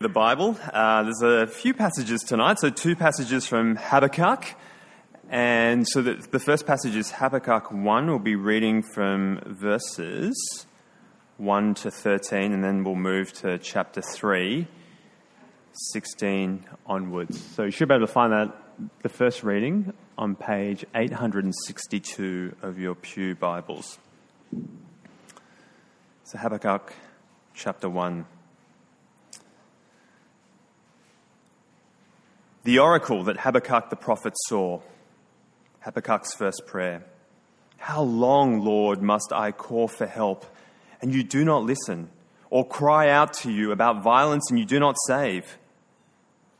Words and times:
The 0.00 0.08
Bible. 0.08 0.56
Uh, 0.72 1.02
there's 1.02 1.22
a 1.22 1.48
few 1.48 1.74
passages 1.74 2.20
tonight, 2.22 2.60
so 2.60 2.70
two 2.70 2.94
passages 2.94 3.48
from 3.48 3.74
Habakkuk. 3.74 4.54
And 5.28 5.88
so 5.88 6.02
the, 6.02 6.14
the 6.14 6.38
first 6.38 6.68
passage 6.68 6.94
is 6.94 7.10
Habakkuk 7.10 7.72
1. 7.72 8.06
We'll 8.06 8.20
be 8.20 8.36
reading 8.36 8.84
from 8.84 9.40
verses 9.44 10.66
1 11.38 11.74
to 11.74 11.90
13, 11.90 12.52
and 12.52 12.62
then 12.62 12.84
we'll 12.84 12.94
move 12.94 13.32
to 13.40 13.58
chapter 13.58 14.00
3, 14.00 14.68
16 15.72 16.64
onwards. 16.86 17.40
So 17.56 17.64
you 17.64 17.72
should 17.72 17.88
be 17.88 17.94
able 17.94 18.06
to 18.06 18.12
find 18.12 18.32
that, 18.32 18.56
the 19.02 19.08
first 19.08 19.42
reading, 19.42 19.92
on 20.16 20.36
page 20.36 20.84
862 20.94 22.54
of 22.62 22.78
your 22.78 22.94
Pew 22.94 23.34
Bibles. 23.34 23.98
So 26.22 26.38
Habakkuk 26.38 26.92
chapter 27.52 27.90
1. 27.90 28.26
The 32.68 32.80
oracle 32.80 33.24
that 33.24 33.38
Habakkuk 33.38 33.88
the 33.88 33.96
prophet 33.96 34.34
saw, 34.46 34.82
Habakkuk's 35.86 36.34
first 36.34 36.66
prayer. 36.66 37.02
How 37.78 38.02
long, 38.02 38.60
Lord, 38.60 39.00
must 39.00 39.32
I 39.32 39.52
call 39.52 39.88
for 39.88 40.06
help 40.06 40.44
and 41.00 41.14
you 41.14 41.22
do 41.22 41.46
not 41.46 41.64
listen, 41.64 42.10
or 42.50 42.68
cry 42.68 43.08
out 43.08 43.32
to 43.40 43.50
you 43.50 43.72
about 43.72 44.02
violence 44.02 44.50
and 44.50 44.58
you 44.58 44.66
do 44.66 44.78
not 44.78 44.96
save? 45.06 45.56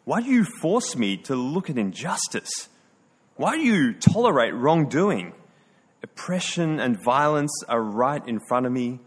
Why 0.07 0.23
do 0.23 0.31
you 0.31 0.47
force 0.63 0.97
me 0.97 1.19
to 1.25 1.37
look 1.37 1.69
at 1.69 1.77
injustice? 1.77 2.71
Why 3.37 3.57
do 3.57 3.63
you 3.63 3.93
tolerate 3.93 4.55
wrongdoing? 4.55 5.35
Oppression 6.03 6.81
and 6.81 6.97
violence 7.05 7.53
are 7.69 7.83
right 7.83 8.27
in 8.27 8.41
front 8.49 8.65
of 8.65 8.73
me. 8.73 9.01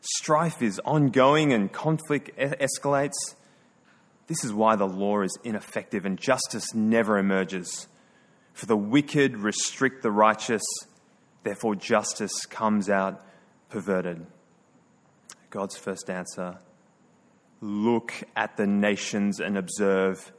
Strife 0.00 0.60
is 0.60 0.80
ongoing 0.84 1.52
and 1.52 1.72
conflict 1.72 2.36
escalates. 2.36 3.36
This 4.28 4.44
is 4.44 4.52
why 4.52 4.76
the 4.76 4.86
law 4.86 5.22
is 5.22 5.36
ineffective 5.42 6.04
and 6.04 6.18
justice 6.18 6.74
never 6.74 7.18
emerges. 7.18 7.88
For 8.52 8.66
the 8.66 8.76
wicked 8.76 9.36
restrict 9.38 10.02
the 10.02 10.10
righteous, 10.10 10.62
therefore 11.42 11.74
justice 11.74 12.46
comes 12.46 12.88
out 12.90 13.24
perverted. 13.70 14.26
God's 15.50 15.76
first 15.76 16.10
answer 16.10 16.58
Look 17.60 18.12
at 18.36 18.56
the 18.56 18.66
nations 18.66 19.40
and 19.40 19.58
observe. 19.58 20.32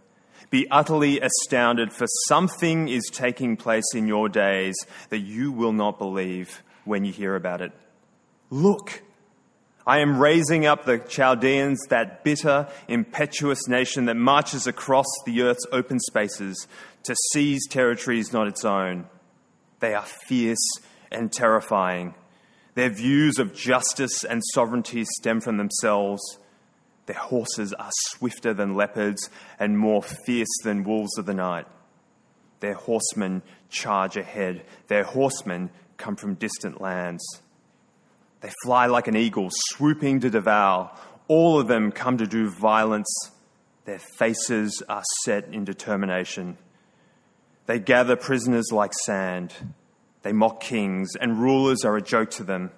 Be 0.49 0.67
utterly 0.71 1.19
astounded, 1.19 1.91
for 1.91 2.07
something 2.27 2.87
is 2.87 3.09
taking 3.11 3.57
place 3.57 3.93
in 3.93 4.07
your 4.07 4.29
days 4.29 4.75
that 5.09 5.19
you 5.19 5.51
will 5.51 5.73
not 5.73 5.99
believe 5.99 6.63
when 6.85 7.03
you 7.03 7.11
hear 7.11 7.35
about 7.35 7.61
it. 7.61 7.73
Look, 8.49 9.03
I 9.89 10.01
am 10.01 10.19
raising 10.19 10.67
up 10.67 10.85
the 10.85 10.99
Chaldeans, 10.99 11.79
that 11.89 12.23
bitter, 12.23 12.67
impetuous 12.87 13.67
nation 13.67 14.05
that 14.05 14.17
marches 14.17 14.67
across 14.67 15.07
the 15.25 15.41
earth's 15.41 15.65
open 15.71 15.99
spaces 15.99 16.67
to 17.05 17.15
seize 17.33 17.67
territories 17.67 18.31
not 18.31 18.47
its 18.47 18.63
own. 18.63 19.07
They 19.79 19.95
are 19.95 20.05
fierce 20.27 20.63
and 21.11 21.33
terrifying. 21.33 22.13
Their 22.75 22.91
views 22.91 23.39
of 23.39 23.55
justice 23.55 24.23
and 24.23 24.43
sovereignty 24.53 25.05
stem 25.05 25.41
from 25.41 25.57
themselves. 25.57 26.21
Their 27.07 27.17
horses 27.17 27.73
are 27.73 27.89
swifter 28.11 28.53
than 28.53 28.75
leopards 28.75 29.31
and 29.57 29.75
more 29.75 30.03
fierce 30.03 30.55
than 30.63 30.83
wolves 30.83 31.17
of 31.17 31.25
the 31.25 31.33
night. 31.33 31.65
Their 32.59 32.75
horsemen 32.75 33.41
charge 33.71 34.17
ahead. 34.17 34.65
Their 34.85 35.05
horsemen 35.05 35.71
come 35.97 36.15
from 36.15 36.35
distant 36.35 36.79
lands. 36.79 37.25
They 38.41 38.51
fly 38.63 38.85
like 38.85 39.07
an 39.07 39.17
eagle, 39.17 39.49
swooping 39.51 40.21
to 40.21 40.29
devour. 40.29 40.91
All 41.27 41.59
of 41.59 41.67
them 41.67 41.91
come 41.91 42.17
to 42.17 42.27
do 42.27 42.49
violence. 42.49 43.09
Their 43.85 43.99
faces 43.99 44.81
are 44.87 45.03
set 45.23 45.53
in 45.53 45.65
determination. 45.65 46.57
They 47.65 47.79
gather 47.79 48.15
prisoners 48.15 48.71
like 48.71 48.93
sand. 49.05 49.53
They 50.21 50.31
mock 50.31 50.61
kings, 50.61 51.15
and 51.15 51.41
rulers 51.41 51.83
are 51.85 51.97
a 51.97 52.01
joke 52.01 52.31
to 52.31 52.43
them. 52.43 52.71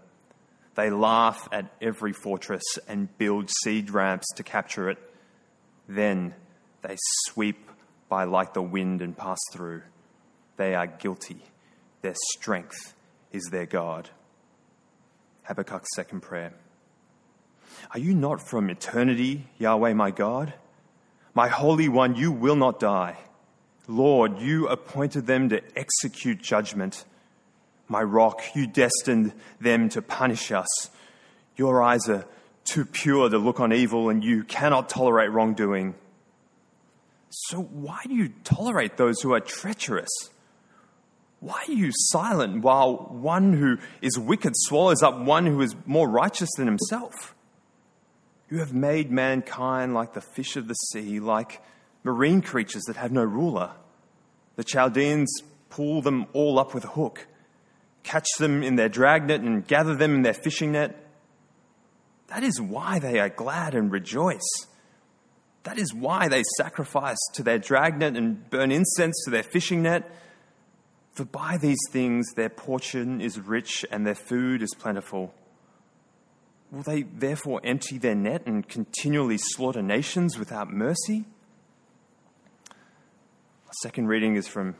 They 0.75 0.89
laugh 0.89 1.47
at 1.51 1.71
every 1.81 2.13
fortress 2.13 2.63
and 2.87 3.15
build 3.17 3.49
siege 3.63 3.89
ramps 3.89 4.27
to 4.35 4.43
capture 4.43 4.89
it. 4.89 4.97
Then 5.87 6.33
they 6.81 6.97
sweep 7.25 7.69
by 8.09 8.23
like 8.23 8.53
the 8.53 8.61
wind 8.61 9.01
and 9.01 9.15
pass 9.15 9.39
through. 9.51 9.83
They 10.57 10.75
are 10.75 10.87
guilty. 10.87 11.43
Their 12.01 12.15
strength 12.33 12.95
is 13.31 13.49
their 13.51 13.65
God. 13.65 14.09
Habakkuk's 15.47 15.89
second 15.95 16.21
prayer. 16.21 16.53
Are 17.91 17.99
you 17.99 18.13
not 18.13 18.41
from 18.41 18.69
eternity, 18.69 19.47
Yahweh 19.57 19.93
my 19.93 20.11
God? 20.11 20.53
My 21.33 21.47
Holy 21.47 21.89
One, 21.89 22.15
you 22.15 22.31
will 22.31 22.55
not 22.55 22.79
die. 22.79 23.17
Lord, 23.87 24.39
you 24.39 24.67
appointed 24.67 25.25
them 25.25 25.49
to 25.49 25.61
execute 25.77 26.41
judgment. 26.41 27.05
My 27.87 28.03
rock, 28.03 28.41
you 28.53 28.67
destined 28.67 29.33
them 29.59 29.89
to 29.89 30.01
punish 30.01 30.51
us. 30.51 30.67
Your 31.55 31.81
eyes 31.81 32.07
are 32.07 32.25
too 32.63 32.85
pure 32.85 33.29
to 33.29 33.37
look 33.37 33.59
on 33.59 33.73
evil, 33.73 34.09
and 34.09 34.23
you 34.23 34.43
cannot 34.43 34.89
tolerate 34.89 35.31
wrongdoing. 35.31 35.95
So, 37.29 37.61
why 37.61 37.99
do 38.07 38.13
you 38.13 38.29
tolerate 38.43 38.97
those 38.97 39.21
who 39.21 39.33
are 39.33 39.39
treacherous? 39.39 40.09
Why 41.41 41.63
are 41.67 41.71
you 41.71 41.89
silent 41.91 42.61
while 42.61 42.97
one 42.97 43.53
who 43.53 43.79
is 43.99 44.17
wicked 44.17 44.53
swallows 44.55 45.01
up 45.01 45.19
one 45.19 45.47
who 45.47 45.59
is 45.61 45.75
more 45.87 46.07
righteous 46.07 46.49
than 46.55 46.67
himself? 46.67 47.33
You 48.47 48.59
have 48.59 48.75
made 48.75 49.11
mankind 49.11 49.95
like 49.95 50.13
the 50.13 50.21
fish 50.21 50.55
of 50.55 50.67
the 50.67 50.75
sea, 50.75 51.19
like 51.19 51.59
marine 52.03 52.43
creatures 52.43 52.83
that 52.83 52.95
have 52.95 53.11
no 53.11 53.23
ruler. 53.23 53.71
The 54.55 54.63
Chaldeans 54.63 55.41
pull 55.71 56.03
them 56.03 56.27
all 56.33 56.59
up 56.59 56.75
with 56.75 56.85
a 56.85 56.89
hook, 56.89 57.25
catch 58.03 58.27
them 58.37 58.61
in 58.61 58.75
their 58.75 58.89
dragnet, 58.89 59.41
and 59.41 59.65
gather 59.65 59.95
them 59.95 60.13
in 60.13 60.21
their 60.21 60.35
fishing 60.35 60.73
net. 60.73 60.95
That 62.27 62.43
is 62.43 62.61
why 62.61 62.99
they 62.99 63.19
are 63.19 63.29
glad 63.29 63.73
and 63.73 63.91
rejoice. 63.91 64.67
That 65.63 65.79
is 65.79 65.91
why 65.91 66.27
they 66.27 66.43
sacrifice 66.57 67.19
to 67.33 67.41
their 67.41 67.57
dragnet 67.57 68.15
and 68.15 68.47
burn 68.51 68.71
incense 68.71 69.19
to 69.25 69.31
their 69.31 69.43
fishing 69.43 69.81
net 69.81 70.07
for 71.13 71.25
by 71.25 71.57
these 71.57 71.79
things 71.89 72.33
their 72.35 72.49
portion 72.49 73.21
is 73.21 73.39
rich 73.39 73.85
and 73.91 74.05
their 74.05 74.15
food 74.15 74.61
is 74.61 74.73
plentiful. 74.77 75.33
Will 76.71 76.83
they 76.83 77.01
therefore 77.03 77.59
empty 77.63 77.97
their 77.97 78.15
net 78.15 78.43
and 78.45 78.67
continually 78.67 79.37
slaughter 79.37 79.81
nations 79.81 80.39
without 80.39 80.71
mercy? 80.71 81.25
Our 82.69 83.73
second 83.81 84.07
reading 84.07 84.35
is 84.35 84.47
from 84.47 84.75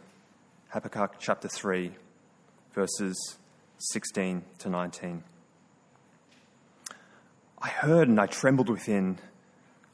Habakkuk 0.69 1.15
chapter 1.19 1.49
3, 1.49 1.91
verses 2.73 3.37
16 3.77 4.43
to 4.59 4.69
19. 4.69 5.23
I 7.61 7.67
heard 7.67 8.07
and 8.07 8.19
I 8.19 8.25
trembled 8.25 8.69
within. 8.69 9.19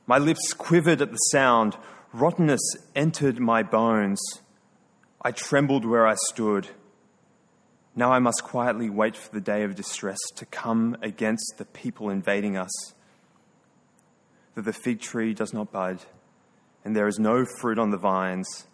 My 0.05 0.19
lips 0.19 0.53
quivered 0.53 1.01
at 1.01 1.11
the 1.11 1.17
sound. 1.31 1.77
Rottenness 2.13 2.61
entered 2.95 3.39
my 3.39 3.63
bones. 3.63 4.19
I 5.21 5.31
trembled 5.31 5.83
where 5.83 6.05
I 6.05 6.15
stood. 6.27 6.69
Now 7.95 8.11
I 8.11 8.19
must 8.19 8.43
quietly 8.43 8.89
wait 8.89 9.17
for 9.17 9.31
the 9.31 9.41
day 9.41 9.63
of 9.63 9.73
distress 9.73 10.19
to 10.35 10.45
come 10.45 10.95
against 11.01 11.55
the 11.57 11.65
people 11.65 12.11
invading 12.11 12.55
us. 12.55 12.93
That 14.53 14.65
the 14.65 14.73
fig 14.73 15.01
tree 15.01 15.33
does 15.33 15.53
not 15.53 15.71
bud, 15.71 16.01
and 16.85 16.95
there 16.95 17.07
is 17.07 17.17
no 17.17 17.45
fruit 17.59 17.79
on 17.79 17.89
the 17.89 17.97
vines. 17.97 18.67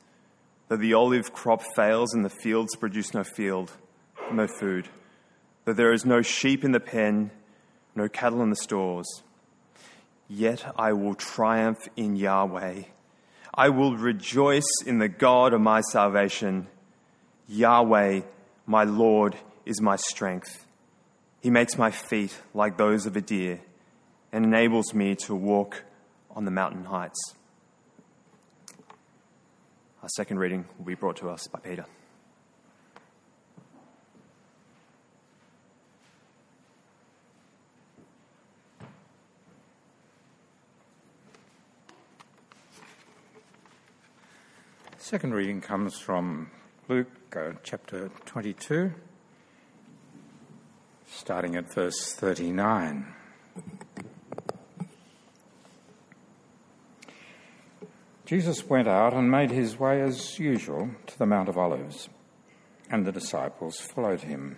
That 0.67 0.81
the 0.81 0.93
olive 0.93 1.31
crop 1.31 1.61
fails, 1.75 2.13
and 2.13 2.25
the 2.25 2.29
fields 2.29 2.75
produce 2.75 3.13
no 3.13 3.23
field, 3.23 3.71
no 4.31 4.47
food. 4.47 4.89
That 5.63 5.77
there 5.77 5.93
is 5.93 6.05
no 6.05 6.21
sheep 6.21 6.65
in 6.65 6.73
the 6.73 6.81
pen, 6.81 7.31
no 7.95 8.09
cattle 8.09 8.43
in 8.43 8.49
the 8.49 8.55
stores. 8.57 9.07
Yet 10.27 10.65
I 10.77 10.91
will 10.91 11.15
triumph 11.15 11.79
in 11.95 12.17
Yahweh. 12.17 12.83
I 13.55 13.69
will 13.69 13.95
rejoice 13.95 14.81
in 14.85 14.97
the 14.97 15.07
God 15.07 15.53
of 15.53 15.61
my 15.61 15.81
salvation. 15.81 16.67
Yahweh, 17.47 18.21
my 18.65 18.83
Lord, 18.83 19.35
is 19.65 19.79
my 19.79 19.95
strength. 19.95 20.65
He 21.41 21.51
makes 21.51 21.77
my 21.77 21.91
feet 21.91 22.35
like 22.53 22.77
those 22.77 23.05
of 23.05 23.15
a 23.15 23.21
deer 23.21 23.59
and 24.31 24.43
enables 24.43 24.93
me 24.93 25.13
to 25.15 25.35
walk 25.35 25.83
on 26.31 26.45
the 26.45 26.51
mountain 26.51 26.85
heights. 26.85 27.35
Our 30.01 30.09
second 30.09 30.39
reading 30.39 30.65
will 30.77 30.85
be 30.85 30.95
brought 30.95 31.17
to 31.17 31.29
us 31.29 31.47
by 31.47 31.59
Peter. 31.59 31.85
Second 45.03 45.33
reading 45.33 45.59
comes 45.59 45.99
from 45.99 46.49
Luke 46.87 47.09
uh, 47.35 47.51
chapter 47.61 48.09
22, 48.23 48.93
starting 51.05 51.57
at 51.57 51.73
verse 51.73 52.13
39. 52.13 53.13
Jesus 58.25 58.69
went 58.69 58.87
out 58.87 59.13
and 59.13 59.29
made 59.29 59.51
his 59.51 59.77
way 59.77 60.01
as 60.01 60.39
usual 60.39 60.91
to 61.07 61.19
the 61.19 61.25
Mount 61.25 61.49
of 61.49 61.57
Olives, 61.57 62.07
and 62.89 63.05
the 63.05 63.11
disciples 63.11 63.81
followed 63.81 64.21
him. 64.21 64.57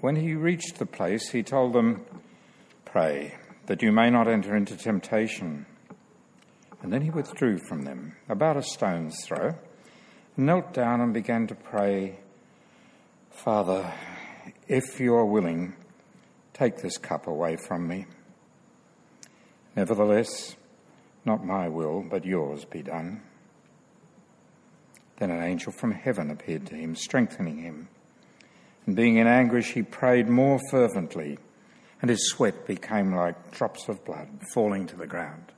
When 0.00 0.16
he 0.16 0.34
reached 0.34 0.78
the 0.78 0.84
place, 0.84 1.30
he 1.30 1.42
told 1.42 1.72
them, 1.72 2.04
Pray 2.84 3.36
that 3.64 3.80
you 3.80 3.92
may 3.92 4.10
not 4.10 4.28
enter 4.28 4.54
into 4.54 4.76
temptation. 4.76 5.64
And 6.84 6.92
then 6.92 7.00
he 7.00 7.08
withdrew 7.08 7.60
from 7.66 7.84
them, 7.84 8.14
about 8.28 8.58
a 8.58 8.62
stone's 8.62 9.16
throw, 9.24 9.54
knelt 10.36 10.74
down 10.74 11.00
and 11.00 11.14
began 11.14 11.46
to 11.46 11.54
pray, 11.54 12.18
Father, 13.30 13.90
if 14.68 15.00
you 15.00 15.14
are 15.14 15.24
willing, 15.24 15.72
take 16.52 16.76
this 16.76 16.98
cup 16.98 17.26
away 17.26 17.56
from 17.56 17.88
me. 17.88 18.04
Nevertheless, 19.74 20.56
not 21.24 21.42
my 21.42 21.70
will, 21.70 22.02
but 22.02 22.26
yours 22.26 22.66
be 22.66 22.82
done. 22.82 23.22
Then 25.16 25.30
an 25.30 25.42
angel 25.42 25.72
from 25.72 25.92
heaven 25.92 26.30
appeared 26.30 26.66
to 26.66 26.74
him, 26.74 26.96
strengthening 26.96 27.62
him. 27.62 27.88
And 28.84 28.94
being 28.94 29.16
in 29.16 29.26
anguish, 29.26 29.72
he 29.72 29.82
prayed 29.82 30.28
more 30.28 30.60
fervently, 30.70 31.38
and 32.02 32.10
his 32.10 32.28
sweat 32.28 32.66
became 32.66 33.14
like 33.14 33.52
drops 33.52 33.88
of 33.88 34.04
blood 34.04 34.28
falling 34.52 34.86
to 34.88 34.96
the 34.96 35.06
ground. 35.06 35.53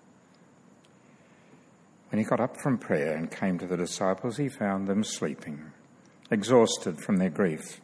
When 2.16 2.24
he 2.24 2.30
got 2.30 2.40
up 2.40 2.56
from 2.56 2.78
prayer 2.78 3.14
and 3.14 3.30
came 3.30 3.58
to 3.58 3.66
the 3.66 3.76
disciples, 3.76 4.38
he 4.38 4.48
found 4.48 4.88
them 4.88 5.04
sleeping, 5.04 5.72
exhausted 6.30 6.98
from 6.98 7.18
their 7.18 7.28
grief. 7.28 7.82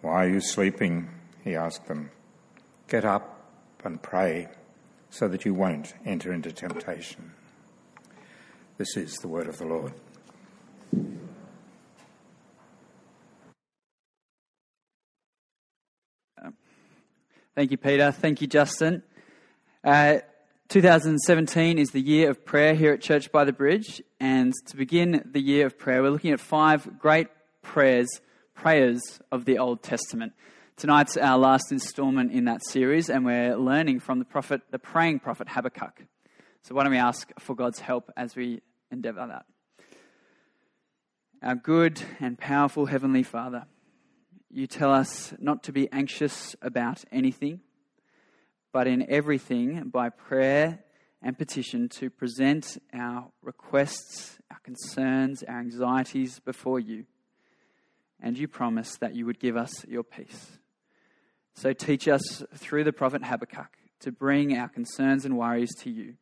Why 0.00 0.26
are 0.26 0.28
you 0.28 0.38
sleeping? 0.38 1.10
He 1.42 1.56
asked 1.56 1.88
them. 1.88 2.12
Get 2.86 3.04
up 3.04 3.50
and 3.82 4.00
pray 4.00 4.46
so 5.10 5.26
that 5.26 5.44
you 5.44 5.54
won't 5.54 5.92
enter 6.06 6.32
into 6.32 6.52
temptation. 6.52 7.32
This 8.78 8.96
is 8.96 9.16
the 9.16 9.26
word 9.26 9.48
of 9.48 9.58
the 9.58 9.66
Lord. 9.66 9.92
Thank 17.56 17.72
you, 17.72 17.76
Peter. 17.76 18.12
Thank 18.12 18.40
you, 18.40 18.46
Justin. 18.46 19.02
Uh, 19.82 20.18
2017 20.68 21.78
is 21.78 21.90
the 21.90 22.00
year 22.00 22.30
of 22.30 22.44
prayer 22.44 22.74
here 22.74 22.92
at 22.92 23.02
Church 23.02 23.30
by 23.30 23.44
the 23.44 23.52
Bridge, 23.52 24.02
and 24.18 24.52
to 24.66 24.76
begin 24.76 25.22
the 25.30 25.40
year 25.40 25.66
of 25.66 25.78
prayer, 25.78 26.02
we're 26.02 26.10
looking 26.10 26.32
at 26.32 26.40
five 26.40 26.98
great 26.98 27.28
prayers, 27.60 28.08
prayers 28.54 29.20
of 29.30 29.44
the 29.44 29.58
Old 29.58 29.82
Testament. 29.82 30.32
Tonight's 30.76 31.18
our 31.18 31.38
last 31.38 31.70
installment 31.70 32.32
in 32.32 32.46
that 32.46 32.64
series, 32.64 33.10
and 33.10 33.26
we're 33.26 33.56
learning 33.56 34.00
from 34.00 34.18
the 34.18 34.24
prophet, 34.24 34.62
the 34.70 34.78
praying 34.78 35.20
prophet 35.20 35.48
Habakkuk. 35.50 36.06
So, 36.62 36.74
why 36.74 36.84
don't 36.84 36.92
we 36.92 36.98
ask 36.98 37.30
for 37.38 37.54
God's 37.54 37.80
help 37.80 38.10
as 38.16 38.34
we 38.34 38.62
endeavor 38.90 39.26
that? 39.28 39.44
Our 41.42 41.56
good 41.56 42.02
and 42.20 42.38
powerful 42.38 42.86
Heavenly 42.86 43.22
Father, 43.22 43.66
you 44.50 44.66
tell 44.66 44.90
us 44.90 45.34
not 45.38 45.62
to 45.64 45.72
be 45.72 45.92
anxious 45.92 46.56
about 46.62 47.04
anything, 47.12 47.60
but 48.74 48.88
in 48.88 49.08
everything, 49.08 49.88
by 49.88 50.08
prayer 50.08 50.80
and 51.22 51.38
petition, 51.38 51.88
to 51.88 52.10
present 52.10 52.76
our 52.92 53.30
requests, 53.40 54.40
our 54.50 54.58
concerns, 54.64 55.44
our 55.44 55.60
anxieties 55.60 56.40
before 56.40 56.80
you. 56.80 57.04
And 58.20 58.36
you 58.36 58.48
promise 58.48 58.96
that 58.96 59.14
you 59.14 59.26
would 59.26 59.38
give 59.38 59.56
us 59.56 59.86
your 59.86 60.02
peace. 60.02 60.58
So 61.54 61.72
teach 61.72 62.08
us 62.08 62.42
through 62.56 62.82
the 62.82 62.92
prophet 62.92 63.22
Habakkuk 63.22 63.78
to 64.00 64.10
bring 64.10 64.58
our 64.58 64.68
concerns 64.68 65.24
and 65.24 65.38
worries 65.38 65.72
to 65.82 65.90
you 65.90 66.14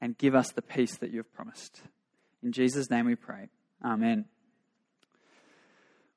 and 0.00 0.16
give 0.16 0.36
us 0.36 0.52
the 0.52 0.62
peace 0.62 0.96
that 0.98 1.10
you 1.10 1.16
have 1.16 1.34
promised. 1.34 1.80
In 2.44 2.52
Jesus' 2.52 2.88
name 2.90 3.06
we 3.06 3.16
pray. 3.16 3.48
Amen. 3.84 4.26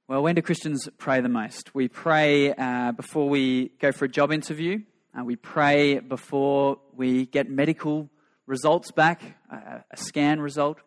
Well, 0.08 0.22
when 0.22 0.36
do 0.36 0.44
Christians 0.44 0.88
pray 1.00 1.22
the 1.22 1.30
most? 1.30 1.74
We 1.74 1.88
pray 1.88 2.54
uh, 2.54 2.92
before 2.92 3.28
we 3.28 3.70
go 3.80 3.92
for 3.92 4.06
a 4.06 4.10
job 4.10 4.32
interview. 4.32 4.82
Uh, 5.18 5.24
we 5.24 5.36
pray 5.36 6.00
before 6.00 6.78
we 6.96 7.26
get 7.26 7.50
medical 7.50 8.10
results 8.46 8.92
back, 8.92 9.22
uh, 9.52 9.80
a 9.90 9.98
scan 9.98 10.40
result. 10.40 10.78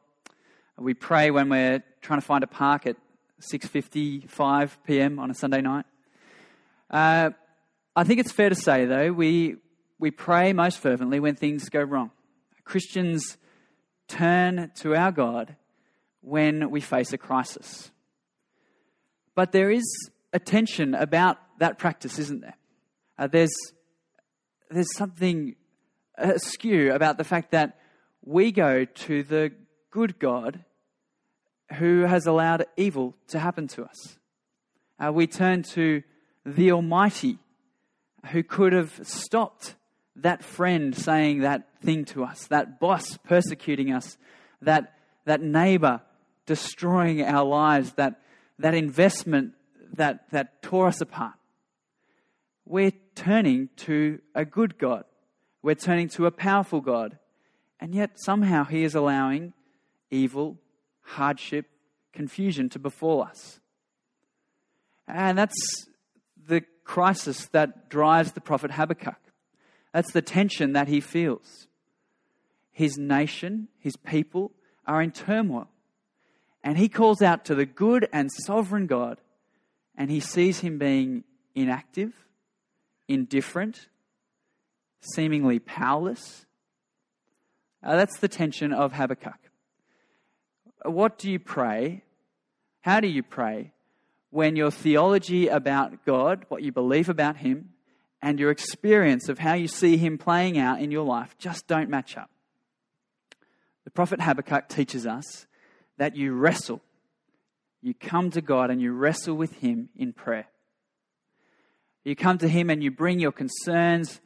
We 0.79 0.95
pray 0.95 1.31
when 1.31 1.49
we're 1.49 1.83
trying 2.01 2.21
to 2.21 2.27
find 2.27 2.45
a 2.45 2.47
park 2.47 2.87
at 2.87 2.97
6:55 3.41 4.79
p.m. 4.87 5.19
on 5.19 5.31
a 5.31 5.35
Sunday 5.35 5.61
night. 5.61 5.87
Uh, 6.89 7.31
I 7.97 8.05
think 8.05 8.21
it's 8.21 8.33
fair 8.33 8.49
to 8.49 8.55
say, 8.55 8.85
though, 8.85 9.13
we, 9.13 9.57
we 9.99 10.11
pray 10.11 10.53
most 10.53 10.79
fervently 10.79 11.19
when 11.21 11.35
things 11.35 11.69
go 11.69 11.83
wrong. 11.83 12.11
Christians 12.65 13.37
turn 14.09 14.71
to 14.77 14.95
our 14.95 15.11
God 15.11 15.57
when 16.21 16.71
we 16.71 16.81
face 16.81 17.13
a 17.13 17.19
crisis. 17.19 17.91
But 19.35 19.53
there 19.53 19.71
is 19.71 19.85
a 20.33 20.39
tension 20.39 20.95
about 20.95 21.39
that 21.59 21.79
practice, 21.79 22.19
isn't 22.19 22.41
there? 22.41 22.57
Uh, 23.19 23.27
there's, 23.27 23.55
there's 24.73 24.97
something 24.97 25.57
askew 26.17 26.93
about 26.93 27.19
the 27.19 27.25
fact 27.25 27.51
that 27.53 27.79
we 28.25 28.53
go 28.53 28.85
to 28.85 29.23
the 29.23 29.53
good 29.91 30.19
God 30.19 30.65
who 31.75 32.03
has 32.03 32.27
allowed 32.27 32.67
evil 32.77 33.15
to 33.29 33.39
happen 33.39 33.67
to 33.69 33.85
us. 33.85 34.19
Uh, 34.99 35.13
we 35.13 35.27
turn 35.27 35.63
to 35.63 36.03
the 36.45 36.73
Almighty, 36.73 37.39
who 38.31 38.43
could 38.43 38.73
have 38.73 39.01
stopped 39.03 39.75
that 40.17 40.45
friend 40.45 40.95
saying 40.95 41.41
that 41.41 41.69
thing 41.81 42.05
to 42.05 42.25
us, 42.25 42.47
that 42.49 42.79
boss 42.79 43.17
persecuting 43.19 43.93
us, 43.93 44.17
that, 44.61 44.95
that 45.25 45.41
neighbor 45.41 46.01
destroying 46.47 47.23
our 47.23 47.45
lives, 47.45 47.93
that, 47.95 48.21
that 48.59 48.75
investment 48.75 49.55
that, 49.95 50.31
that 50.31 50.63
tore 50.63 50.87
us 50.87 51.01
apart. 51.01 51.35
We're 52.65 52.93
turning 53.15 53.69
to 53.77 54.21
a 54.35 54.45
good 54.45 54.79
God. 54.79 55.05
We're 55.63 55.75
turning 55.75 56.09
to 56.11 56.27
a 56.27 56.31
powerful 56.31 56.81
God. 56.81 57.19
And 57.81 57.95
yet, 57.95 58.13
somehow, 58.17 58.65
He 58.65 58.85
is 58.85 58.95
allowing 58.95 59.53
evil, 60.11 60.59
hardship, 61.03 61.67
confusion 62.13 62.69
to 62.71 62.79
befall 62.79 63.23
us. 63.23 63.61
And 65.09 65.37
that's 65.37 65.87
the 66.47 66.63
crisis 66.85 67.47
that 67.47 67.89
drives 67.89 68.33
the 68.33 68.41
prophet 68.41 68.73
Habakkuk. 68.73 69.19
That's 69.93 70.13
the 70.13 70.23
tension 70.23 70.73
that 70.73 70.89
he 70.89 71.01
feels. 71.01 71.69
His 72.71 72.97
nation, 72.97 73.69
his 73.79 73.97
people 73.97 74.53
are 74.87 75.03
in 75.03 75.11
turmoil. 75.11 75.69
And 76.65 76.79
he 76.79 76.89
calls 76.89 77.21
out 77.21 77.45
to 77.47 77.55
the 77.55 77.67
good 77.67 78.09
and 78.13 78.31
sovereign 78.47 78.87
God, 78.87 79.21
and 79.97 80.11
he 80.11 80.21
sees 80.21 80.61
him 80.61 80.79
being 80.79 81.25
inactive, 81.55 82.15
indifferent, 83.13 83.89
seemingly 85.01 85.59
powerless. 85.59 86.47
Uh, 87.83 87.97
that's 87.97 88.19
the 88.19 88.29
tension 88.29 88.73
of 88.73 88.93
Habakkuk. 88.93 89.39
What 90.85 91.19
do 91.19 91.31
you 91.31 91.39
pray? 91.39 92.03
How 92.81 93.01
do 93.01 93.09
you 93.09 93.23
pray 93.23 93.73
when 94.31 94.57
your 94.57 94.71
theology 94.71 95.49
about 95.49 96.05
God, 96.05 96.47
what 96.49 96.63
you 96.63 96.73
believe 96.73 97.09
about 97.09 97.37
Him, 97.39 97.71
and 98.23 98.39
your 98.39 98.51
experience 98.51 99.29
of 99.29 99.41
how 99.41 99.55
you 99.55 99.69
see 99.69 99.97
Him 99.97 100.17
playing 100.17 100.59
out 100.59 100.81
in 100.81 100.91
your 100.91 101.05
life 101.05 101.37
just 101.39 101.67
don't 101.67 101.91
match 101.91 102.17
up. 102.17 102.31
The 103.85 103.91
prophet 103.91 104.21
Habakkuk 104.21 104.69
teaches 104.69 105.07
us 105.07 105.47
that 105.99 106.17
you 106.17 106.33
wrestle. 106.33 106.81
You 107.83 107.95
come 107.95 108.31
to 108.31 108.41
God 108.41 108.71
and 108.71 108.81
you 108.81 108.93
wrestle 108.93 109.35
with 109.35 109.55
Him 109.55 109.89
in 109.97 110.13
prayer. 110.13 110.47
You 112.05 112.17
come 112.17 112.39
to 112.39 112.49
Him 112.49 112.71
and 112.71 112.83
you 112.83 112.91
bring 112.91 113.21
your 113.21 113.33
concerns, 113.33 114.21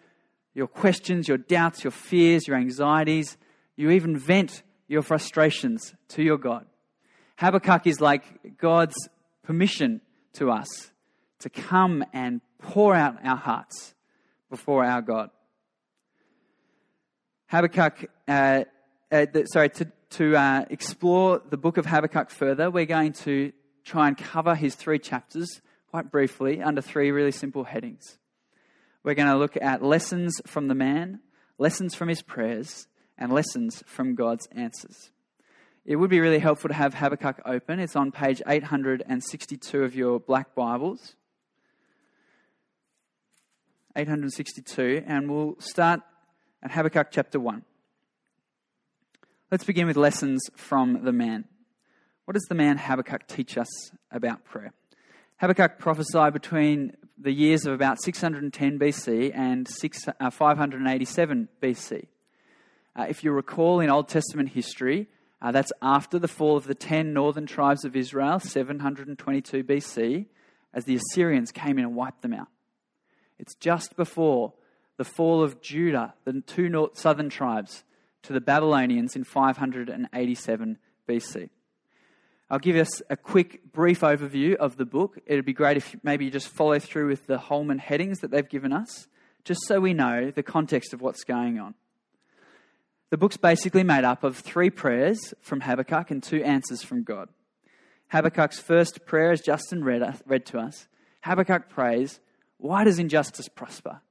your 0.55 0.67
questions, 0.67 1.29
your 1.29 1.39
doubts, 1.39 1.85
your 1.85 1.91
fears, 1.91 2.47
your 2.47 2.57
anxieties. 2.57 3.37
You 3.77 3.91
even 3.91 4.17
vent 4.17 4.63
your 4.89 5.03
frustrations 5.03 5.95
to 6.09 6.23
your 6.23 6.39
God. 6.39 6.67
Habakkuk 7.39 7.87
is 7.87 8.01
like 8.01 8.57
God's 8.57 8.97
permission 9.43 10.01
to 10.35 10.51
us 10.51 10.91
to 11.41 11.51
come 11.51 12.05
and 12.13 12.41
pour 12.59 12.95
out 12.95 13.17
our 13.25 13.37
hearts 13.37 13.95
before 14.49 14.85
our 14.85 15.03
God. 15.03 15.31
Habakkuk, 17.49 18.07
uh, 18.27 18.65
uh, 19.13 19.27
sorry, 19.45 19.69
to, 19.71 19.93
to 20.11 20.37
uh, 20.37 20.65
explore 20.71 21.43
the 21.49 21.57
book 21.57 21.77
of 21.77 21.87
Habakkuk 21.87 22.31
further, 22.31 22.71
we're 22.71 22.87
going 22.87 23.13
to 23.13 23.53
try 23.85 24.09
and 24.09 24.17
cover 24.17 24.55
his 24.55 24.75
three 24.75 24.99
chapters 24.99 25.61
quite 25.91 26.11
briefly 26.11 26.63
under 26.63 26.81
three 26.81 27.11
really 27.11 27.33
simple 27.33 27.65
headings. 27.65 28.19
We're 29.03 29.15
going 29.15 29.29
to 29.29 29.37
look 29.37 29.57
at 29.61 29.83
lessons 29.83 30.41
from 30.47 30.69
the 30.69 30.75
man, 30.75 31.21
lessons 31.59 31.95
from 31.95 32.09
his 32.09 32.23
prayers, 32.23 32.87
and 33.17 33.33
lessons 33.33 33.83
from 33.87 34.15
God's 34.15 34.47
answers. 34.53 35.11
It 35.85 35.97
would 35.97 36.11
be 36.11 36.21
really 36.21 36.41
helpful 36.41 36.69
to 36.69 36.75
have 36.75 36.95
Habakkuk 36.95 37.41
open. 37.47 37.79
It's 37.79 37.95
on 37.95 38.11
page 38.11 38.43
862 38.47 39.85
of 39.85 39.95
your 39.95 40.19
black 40.19 40.55
Bibles. 40.55 41.15
862, 43.95 45.05
and 45.07 45.31
we'll 45.31 45.55
start 45.59 46.01
at 46.63 46.73
Habakkuk 46.73 47.09
chapter 47.11 47.39
1. 47.39 47.63
Let's 49.51 49.65
begin 49.65 49.87
with 49.87 49.97
lessons 49.97 50.43
from 50.57 51.05
the 51.05 51.13
man. 51.13 51.45
What 52.25 52.35
does 52.35 52.47
the 52.49 52.57
man 52.57 52.79
Habakkuk 52.79 53.29
teach 53.29 53.57
us 53.57 53.93
about 54.11 54.45
prayer? 54.45 54.73
Habakkuk 55.39 55.79
prophesied 55.79 56.33
between 56.33 56.97
the 57.19 57.31
years 57.31 57.67
of 57.67 57.75
about 57.75 58.01
610 58.03 58.79
BC 58.79 59.33
and 59.35 59.69
6, 59.69 60.09
uh, 60.19 60.31
587 60.31 61.49
BC. 61.63 62.07
Uh, 62.99 63.07
if 63.11 63.23
you 63.23 63.33
recall 63.33 63.81
in 63.81 63.91
Old 63.91 64.09
Testament 64.09 64.51
history, 64.51 65.09
uh, 65.43 65.53
that's 65.53 65.73
after 65.83 66.19
the 66.19 66.27
fall 66.27 66.57
of 66.57 66.67
the 66.67 66.75
ten 66.75 67.13
northern 67.13 67.45
tribes 67.45 67.85
of 67.85 67.95
Israel, 67.95 68.41
722 68.41 69.63
BC, 69.63 70.25
as 70.73 70.87
the 70.87 70.97
Assyrians 70.97 71.53
came 71.53 71.79
in 71.79 71.85
and 71.85 71.95
wiped 71.95 72.23
them 72.23 72.33
out. 72.33 72.49
It's 73.39 73.55
just 73.57 73.95
before 73.95 74.55
the 74.97 75.05
fall 75.05 75.43
of 75.43 75.61
Judah, 75.61 76.15
the 76.25 76.41
two 76.41 76.71
north, 76.71 76.97
southern 76.97 77.29
tribes, 77.29 77.85
to 78.23 78.33
the 78.33 78.41
Babylonians 78.41 79.15
in 79.15 79.25
587 79.25 80.79
BC. 81.07 81.51
I'll 82.49 82.61
give 82.61 82.77
us 82.77 83.03
a 83.11 83.17
quick, 83.17 83.73
brief 83.73 84.01
overview 84.03 84.55
of 84.55 84.77
the 84.77 84.85
book. 84.85 85.19
It'd 85.27 85.45
be 85.45 85.53
great 85.53 85.77
if 85.77 85.97
maybe 86.05 86.27
you 86.27 86.31
just 86.31 86.49
follow 86.49 86.79
through 86.79 87.09
with 87.09 87.27
the 87.27 87.39
Holman 87.39 87.79
headings 87.79 88.21
that 88.21 88.31
they've 88.31 88.49
given 88.49 88.73
us, 88.73 89.09
just 89.43 89.67
so 89.67 89.81
we 89.81 89.93
know 89.93 90.31
the 90.31 90.45
context 90.45 90.93
of 90.93 91.01
what's 91.01 91.25
going 91.25 91.59
on. 91.59 91.75
The 93.11 93.17
book's 93.17 93.37
basically 93.37 93.83
made 93.83 94.05
up 94.05 94.23
of 94.23 94.37
three 94.37 94.71
prayers 94.71 95.35
from 95.41 95.63
Habakkuk 95.63 96.11
and 96.13 96.23
two 96.23 96.43
answers 96.45 96.83
from 96.83 97.03
God. 97.03 97.31
Habakkuk's 98.09 98.61
first 98.61 99.05
prayer, 99.07 99.33
as 99.33 99.41
Justin 99.41 99.83
read, 99.83 100.03
uh, 100.03 100.13
read 100.25 100.47
to 100.47 100.59
us, 100.59 100.87
Habakkuk 101.23 101.69
prays, 101.69 102.21
Why 102.59 102.85
does 102.85 103.01
injustice 103.01 103.49
prosper? 103.49 104.03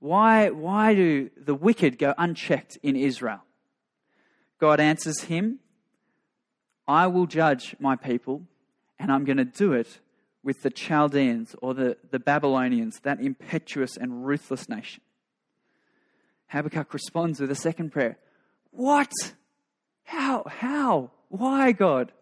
Why, 0.00 0.50
why 0.50 0.94
do 0.94 1.30
the 1.36 1.54
wicked 1.54 1.96
go 1.96 2.12
unchecked 2.18 2.76
in 2.82 2.96
Israel? 2.96 3.40
God 4.58 4.80
answers 4.80 5.22
him, 5.22 5.60
I 6.86 7.06
will 7.06 7.26
judge 7.26 7.76
my 7.78 7.96
people, 7.96 8.42
and 8.98 9.12
I'm 9.12 9.24
going 9.24 9.36
to 9.36 9.44
do 9.44 9.72
it 9.72 10.00
with 10.42 10.62
the 10.62 10.70
Chaldeans 10.70 11.54
or 11.62 11.74
the, 11.74 11.96
the 12.10 12.18
Babylonians, 12.18 13.00
that 13.00 13.20
impetuous 13.20 13.96
and 13.96 14.26
ruthless 14.26 14.68
nation. 14.68 15.02
Habakkuk 16.48 16.92
responds 16.92 17.40
with 17.40 17.50
a 17.50 17.56
second 17.56 17.92
prayer 17.92 18.18
What? 18.70 19.12
How? 20.04 20.44
How? 20.46 21.10
Why, 21.28 21.72
God? 21.72 22.12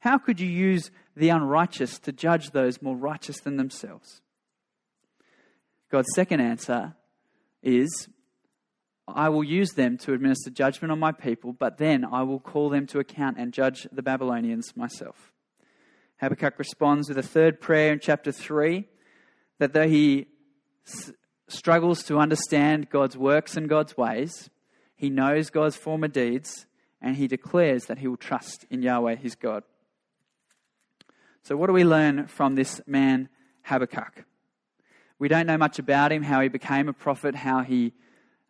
How 0.00 0.18
could 0.18 0.40
you 0.40 0.48
use 0.48 0.90
the 1.16 1.28
unrighteous 1.28 1.98
to 2.00 2.12
judge 2.12 2.50
those 2.50 2.82
more 2.82 2.96
righteous 2.96 3.40
than 3.40 3.56
themselves? 3.56 4.20
God's 5.90 6.08
second 6.14 6.40
answer 6.40 6.94
is 7.62 8.08
I 9.08 9.28
will 9.28 9.44
use 9.44 9.72
them 9.72 9.98
to 9.98 10.12
administer 10.12 10.50
judgment 10.50 10.90
on 10.92 10.98
my 10.98 11.12
people, 11.12 11.52
but 11.52 11.78
then 11.78 12.04
I 12.04 12.22
will 12.22 12.40
call 12.40 12.68
them 12.70 12.86
to 12.88 12.98
account 12.98 13.38
and 13.38 13.52
judge 13.52 13.86
the 13.92 14.02
Babylonians 14.02 14.76
myself. 14.76 15.32
Habakkuk 16.18 16.58
responds 16.58 17.08
with 17.08 17.18
a 17.18 17.22
third 17.22 17.60
prayer 17.60 17.92
in 17.92 18.00
chapter 18.00 18.32
3 18.32 18.88
that 19.58 19.72
though 19.72 19.88
he 19.88 20.26
struggles 21.48 22.02
to 22.04 22.18
understand 22.18 22.90
God's 22.90 23.16
works 23.16 23.56
and 23.56 23.68
God's 23.68 23.96
ways. 23.96 24.50
He 24.96 25.10
knows 25.10 25.50
God's 25.50 25.76
former 25.76 26.08
deeds, 26.08 26.66
and 27.00 27.16
he 27.16 27.28
declares 27.28 27.84
that 27.86 27.98
he 27.98 28.08
will 28.08 28.16
trust 28.16 28.64
in 28.70 28.82
Yahweh, 28.82 29.16
his 29.16 29.34
God. 29.34 29.62
So, 31.42 31.56
what 31.56 31.68
do 31.68 31.72
we 31.72 31.84
learn 31.84 32.26
from 32.26 32.54
this 32.54 32.80
man, 32.86 33.28
Habakkuk? 33.62 34.24
We 35.18 35.28
don't 35.28 35.46
know 35.46 35.58
much 35.58 35.78
about 35.78 36.12
him, 36.12 36.22
how 36.22 36.40
he 36.40 36.48
became 36.48 36.88
a 36.88 36.92
prophet, 36.92 37.34
how 37.34 37.62
he, 37.62 37.92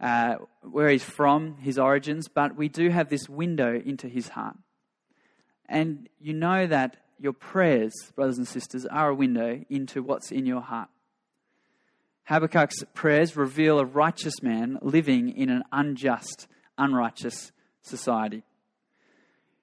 uh, 0.00 0.36
where 0.62 0.88
he's 0.88 1.04
from, 1.04 1.56
his 1.58 1.78
origins, 1.78 2.28
but 2.28 2.56
we 2.56 2.68
do 2.68 2.90
have 2.90 3.08
this 3.08 3.28
window 3.28 3.80
into 3.84 4.08
his 4.08 4.28
heart. 4.28 4.56
And 5.68 6.08
you 6.20 6.32
know 6.32 6.66
that 6.66 6.96
your 7.18 7.32
prayers, 7.32 7.94
brothers 8.14 8.38
and 8.38 8.46
sisters, 8.46 8.86
are 8.86 9.08
a 9.08 9.14
window 9.14 9.64
into 9.70 10.02
what's 10.02 10.30
in 10.30 10.46
your 10.46 10.60
heart. 10.60 10.88
Habakkuk's 12.28 12.84
prayers 12.92 13.36
reveal 13.36 13.78
a 13.78 13.84
righteous 13.84 14.42
man 14.42 14.78
living 14.82 15.30
in 15.30 15.48
an 15.48 15.62
unjust, 15.72 16.48
unrighteous 16.76 17.52
society. 17.82 18.42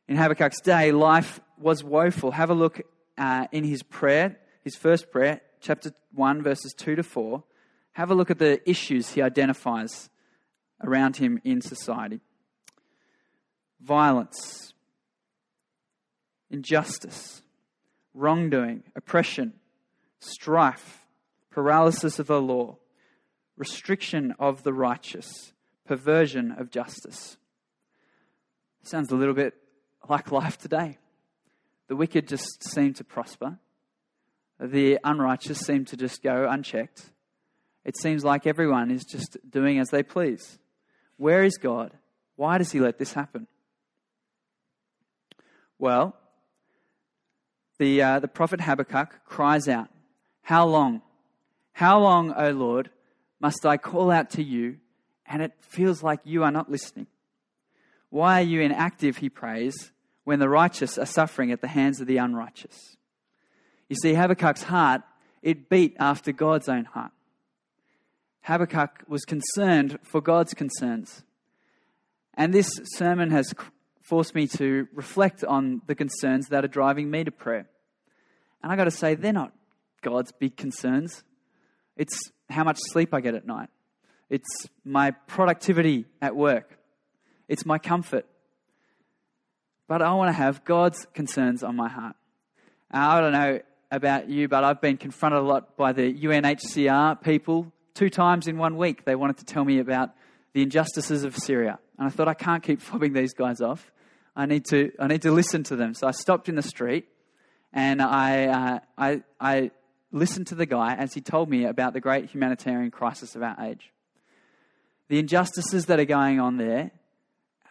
In 0.07 0.17
Habakkuk's 0.17 0.61
day, 0.61 0.91
life 0.91 1.39
was 1.57 1.83
woeful. 1.83 2.31
Have 2.31 2.49
a 2.49 2.53
look 2.53 2.81
uh, 3.17 3.47
in 3.51 3.63
his 3.63 3.83
prayer, 3.83 4.37
his 4.63 4.75
first 4.75 5.11
prayer, 5.11 5.41
chapter 5.59 5.91
1, 6.13 6.41
verses 6.41 6.73
2 6.73 6.95
to 6.95 7.03
4. 7.03 7.43
Have 7.93 8.11
a 8.11 8.15
look 8.15 8.31
at 8.31 8.39
the 8.39 8.67
issues 8.69 9.09
he 9.11 9.21
identifies 9.21 10.09
around 10.83 11.17
him 11.17 11.39
in 11.43 11.61
society 11.61 12.19
violence, 13.81 14.73
injustice, 16.49 17.41
wrongdoing, 18.13 18.83
oppression, 18.95 19.53
strife 20.19 21.03
paralysis 21.53 22.17
of 22.17 22.27
the 22.27 22.41
law, 22.41 22.77
restriction 23.57 24.33
of 24.39 24.63
the 24.63 24.73
righteous, 24.73 25.53
perversion 25.85 26.51
of 26.51 26.71
justice. 26.71 27.37
Sounds 28.81 29.11
a 29.11 29.15
little 29.15 29.35
bit 29.35 29.53
like 30.09 30.31
life 30.31 30.57
today. 30.57 30.97
The 31.87 31.95
wicked 31.95 32.27
just 32.27 32.63
seem 32.63 32.93
to 32.95 33.03
prosper, 33.03 33.59
the 34.59 34.97
unrighteous 35.03 35.59
seem 35.59 35.85
to 35.85 35.97
just 35.97 36.23
go 36.23 36.47
unchecked. 36.49 37.11
It 37.85 37.97
seems 37.97 38.23
like 38.23 38.47
everyone 38.47 38.91
is 38.91 39.03
just 39.03 39.37
doing 39.47 39.77
as 39.77 39.89
they 39.89 40.03
please. 40.03 40.57
Where 41.17 41.43
is 41.43 41.57
God? 41.57 41.91
Why 42.35 42.57
does 42.57 42.71
He 42.71 42.79
let 42.79 42.97
this 42.97 43.13
happen? 43.13 43.47
Well, 45.79 46.15
the, 47.79 48.01
uh, 48.01 48.19
the 48.19 48.27
prophet 48.27 48.61
Habakkuk 48.61 49.25
cries 49.25 49.67
out, 49.67 49.89
How 50.41 50.65
long? 50.65 51.01
How 51.73 51.99
long, 51.99 52.33
O 52.33 52.51
Lord, 52.51 52.91
must 53.39 53.65
I 53.65 53.77
call 53.77 54.11
out 54.11 54.29
to 54.31 54.43
you 54.43 54.77
and 55.25 55.41
it 55.41 55.53
feels 55.59 56.03
like 56.03 56.19
you 56.23 56.43
are 56.43 56.51
not 56.51 56.69
listening? 56.69 57.07
Why 58.09 58.39
are 58.39 58.45
you 58.45 58.61
inactive, 58.61 59.17
he 59.17 59.29
prays, 59.29 59.91
when 60.23 60.39
the 60.39 60.49
righteous 60.49 60.99
are 60.99 61.05
suffering 61.05 61.51
at 61.51 61.61
the 61.61 61.67
hands 61.67 61.99
of 61.99 62.05
the 62.05 62.17
unrighteous? 62.17 62.95
You 63.89 63.95
see, 63.95 64.13
Habakkuk's 64.13 64.63
heart, 64.63 65.01
it 65.41 65.67
beat 65.67 65.95
after 65.99 66.31
God's 66.31 66.69
own 66.69 66.85
heart. 66.85 67.11
Habakkuk 68.43 69.03
was 69.07 69.25
concerned 69.25 69.99
for 70.03 70.21
God's 70.21 70.53
concerns. 70.53 71.23
And 72.33 72.53
this 72.53 72.79
sermon 72.83 73.31
has 73.31 73.53
forced 74.01 74.35
me 74.35 74.47
to 74.47 74.87
reflect 74.93 75.43
on 75.43 75.81
the 75.87 75.95
concerns 75.95 76.49
that 76.49 76.65
are 76.65 76.69
driving 76.69 77.09
me 77.09 77.23
to 77.23 77.31
prayer. 77.31 77.67
And 78.61 78.71
I 78.71 78.75
got 78.75 78.85
to 78.85 78.91
say, 78.91 79.15
they're 79.15 79.33
not 79.33 79.53
God's 80.01 80.31
big 80.31 80.57
concerns. 80.57 81.23
It's 81.95 82.31
how 82.49 82.63
much 82.63 82.77
sleep 82.79 83.13
I 83.13 83.21
get 83.21 83.35
at 83.35 83.45
night. 83.45 83.69
It's 84.29 84.67
my 84.83 85.11
productivity 85.11 86.05
at 86.21 86.35
work. 86.35 86.77
It's 87.47 87.65
my 87.65 87.77
comfort. 87.77 88.25
But 89.87 90.01
I 90.01 90.13
want 90.13 90.29
to 90.29 90.33
have 90.33 90.65
God's 90.65 91.05
concerns 91.13 91.63
on 91.63 91.75
my 91.75 91.89
heart. 91.89 92.15
I 92.89 93.21
don't 93.21 93.33
know 93.33 93.59
about 93.91 94.29
you, 94.29 94.47
but 94.47 94.63
I've 94.63 94.81
been 94.81 94.97
confronted 94.97 95.39
a 95.39 95.43
lot 95.43 95.77
by 95.77 95.93
the 95.93 96.13
UNHCR 96.13 97.21
people. 97.21 97.72
Two 97.93 98.09
times 98.09 98.47
in 98.47 98.57
one 98.57 98.77
week, 98.77 99.05
they 99.05 99.15
wanted 99.15 99.37
to 99.37 99.45
tell 99.45 99.63
me 99.63 99.79
about 99.79 100.11
the 100.53 100.61
injustices 100.61 101.23
of 101.23 101.37
Syria. 101.37 101.79
And 101.97 102.07
I 102.07 102.09
thought, 102.09 102.27
I 102.27 102.33
can't 102.33 102.63
keep 102.63 102.81
fobbing 102.81 103.13
these 103.13 103.33
guys 103.33 103.61
off. 103.61 103.91
I 104.35 104.45
need 104.45 104.65
to, 104.65 104.91
I 104.99 105.07
need 105.07 105.21
to 105.23 105.31
listen 105.31 105.63
to 105.65 105.75
them. 105.75 105.93
So 105.93 106.07
I 106.07 106.11
stopped 106.11 106.49
in 106.49 106.55
the 106.55 106.63
street 106.63 107.05
and 107.71 108.01
I, 108.01 108.45
uh, 108.45 108.79
I, 108.97 109.23
I 109.39 109.71
listened 110.11 110.47
to 110.47 110.55
the 110.55 110.65
guy 110.65 110.95
as 110.95 111.13
he 111.13 111.21
told 111.21 111.49
me 111.49 111.65
about 111.65 111.93
the 111.93 111.99
great 111.99 112.29
humanitarian 112.29 112.91
crisis 112.91 113.35
of 113.35 113.43
our 113.43 113.55
age. 113.63 113.91
The 115.09 115.19
injustices 115.19 115.85
that 115.87 115.99
are 115.99 116.05
going 116.05 116.39
on 116.39 116.57
there, 116.57 116.91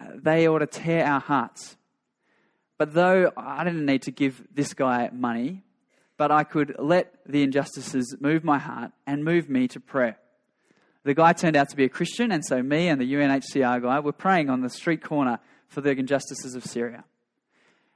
uh, 0.00 0.06
they 0.14 0.46
ought 0.46 0.60
to 0.60 0.66
tear 0.66 1.04
our 1.04 1.20
hearts. 1.20 1.76
But 2.78 2.94
though 2.94 3.32
I 3.36 3.64
didn't 3.64 3.86
need 3.86 4.02
to 4.02 4.12
give 4.12 4.42
this 4.54 4.74
guy 4.74 5.10
money, 5.12 5.62
but 6.22 6.30
I 6.30 6.44
could 6.44 6.76
let 6.78 7.12
the 7.26 7.42
injustices 7.42 8.14
move 8.20 8.44
my 8.44 8.56
heart 8.56 8.92
and 9.08 9.24
move 9.24 9.50
me 9.50 9.66
to 9.66 9.80
prayer. 9.80 10.18
The 11.02 11.14
guy 11.14 11.32
turned 11.32 11.56
out 11.56 11.68
to 11.70 11.76
be 11.76 11.82
a 11.82 11.88
Christian, 11.88 12.30
and 12.30 12.44
so 12.44 12.62
me 12.62 12.86
and 12.86 13.00
the 13.00 13.12
UNHCR 13.12 13.82
guy 13.82 13.98
were 13.98 14.12
praying 14.12 14.48
on 14.48 14.60
the 14.60 14.70
street 14.70 15.02
corner 15.02 15.40
for 15.66 15.80
the 15.80 15.90
injustices 15.90 16.54
of 16.54 16.64
Syria. 16.64 17.02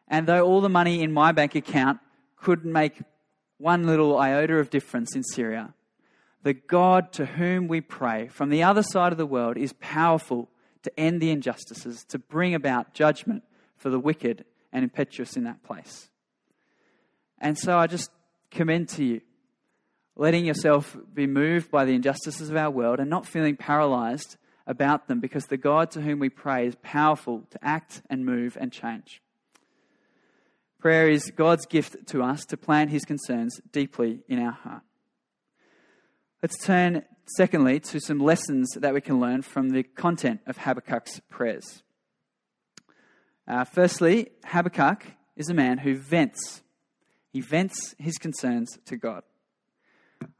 And 0.08 0.26
though 0.26 0.44
all 0.44 0.60
the 0.60 0.68
money 0.68 1.04
in 1.04 1.12
my 1.12 1.30
bank 1.30 1.54
account 1.54 2.00
couldn't 2.34 2.72
make 2.72 3.00
one 3.58 3.86
little 3.86 4.18
iota 4.18 4.56
of 4.56 4.70
difference 4.70 5.14
in 5.14 5.22
Syria, 5.22 5.72
the 6.42 6.54
God 6.54 7.12
to 7.12 7.26
whom 7.26 7.68
we 7.68 7.80
pray 7.80 8.26
from 8.26 8.50
the 8.50 8.64
other 8.64 8.82
side 8.82 9.12
of 9.12 9.18
the 9.18 9.24
world 9.24 9.56
is 9.56 9.72
powerful 9.74 10.48
to 10.82 10.98
end 10.98 11.22
the 11.22 11.30
injustices, 11.30 12.04
to 12.08 12.18
bring 12.18 12.56
about 12.56 12.92
judgment 12.92 13.44
for 13.76 13.88
the 13.88 14.00
wicked 14.00 14.44
and 14.72 14.82
impetuous 14.82 15.36
in 15.36 15.44
that 15.44 15.62
place. 15.62 16.10
And 17.38 17.58
so 17.58 17.78
I 17.78 17.86
just 17.86 18.10
commend 18.56 18.88
to 18.88 19.04
you 19.04 19.20
letting 20.16 20.46
yourself 20.46 20.96
be 21.12 21.26
moved 21.26 21.70
by 21.70 21.84
the 21.84 21.94
injustices 21.94 22.48
of 22.48 22.56
our 22.56 22.70
world 22.70 22.98
and 22.98 23.10
not 23.10 23.26
feeling 23.26 23.54
paralyzed 23.54 24.36
about 24.66 25.06
them 25.06 25.20
because 25.20 25.44
the 25.46 25.58
God 25.58 25.90
to 25.90 26.00
whom 26.00 26.18
we 26.18 26.30
pray 26.30 26.66
is 26.66 26.74
powerful 26.82 27.44
to 27.50 27.58
act 27.62 28.02
and 28.08 28.24
move 28.24 28.56
and 28.58 28.72
change. 28.72 29.22
Prayer 30.80 31.08
is 31.08 31.30
God's 31.30 31.66
gift 31.66 32.06
to 32.08 32.22
us 32.22 32.44
to 32.46 32.56
plant 32.56 32.90
his 32.90 33.04
concerns 33.04 33.60
deeply 33.72 34.20
in 34.28 34.38
our 34.38 34.52
heart. 34.52 34.82
Let's 36.42 36.64
turn, 36.64 37.04
secondly, 37.26 37.80
to 37.80 38.00
some 38.00 38.18
lessons 38.18 38.72
that 38.76 38.94
we 38.94 39.00
can 39.00 39.20
learn 39.20 39.42
from 39.42 39.70
the 39.70 39.82
content 39.82 40.40
of 40.46 40.58
Habakkuk's 40.58 41.20
prayers. 41.28 41.82
Uh, 43.48 43.64
firstly, 43.64 44.30
Habakkuk 44.46 45.04
is 45.36 45.48
a 45.48 45.54
man 45.54 45.78
who 45.78 45.96
vents. 45.96 46.62
He 47.36 47.42
vents 47.42 47.94
his 47.98 48.16
concerns 48.16 48.78
to 48.86 48.96
God. 48.96 49.22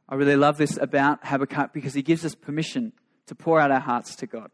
I 0.09 0.15
really 0.15 0.35
love 0.35 0.57
this 0.57 0.77
about 0.77 1.27
Habakkuk 1.27 1.71
because 1.71 1.93
he 1.93 2.01
gives 2.01 2.25
us 2.25 2.33
permission 2.33 2.91
to 3.27 3.35
pour 3.35 3.59
out 3.59 3.69
our 3.69 3.79
hearts 3.79 4.15
to 4.15 4.25
God, 4.25 4.49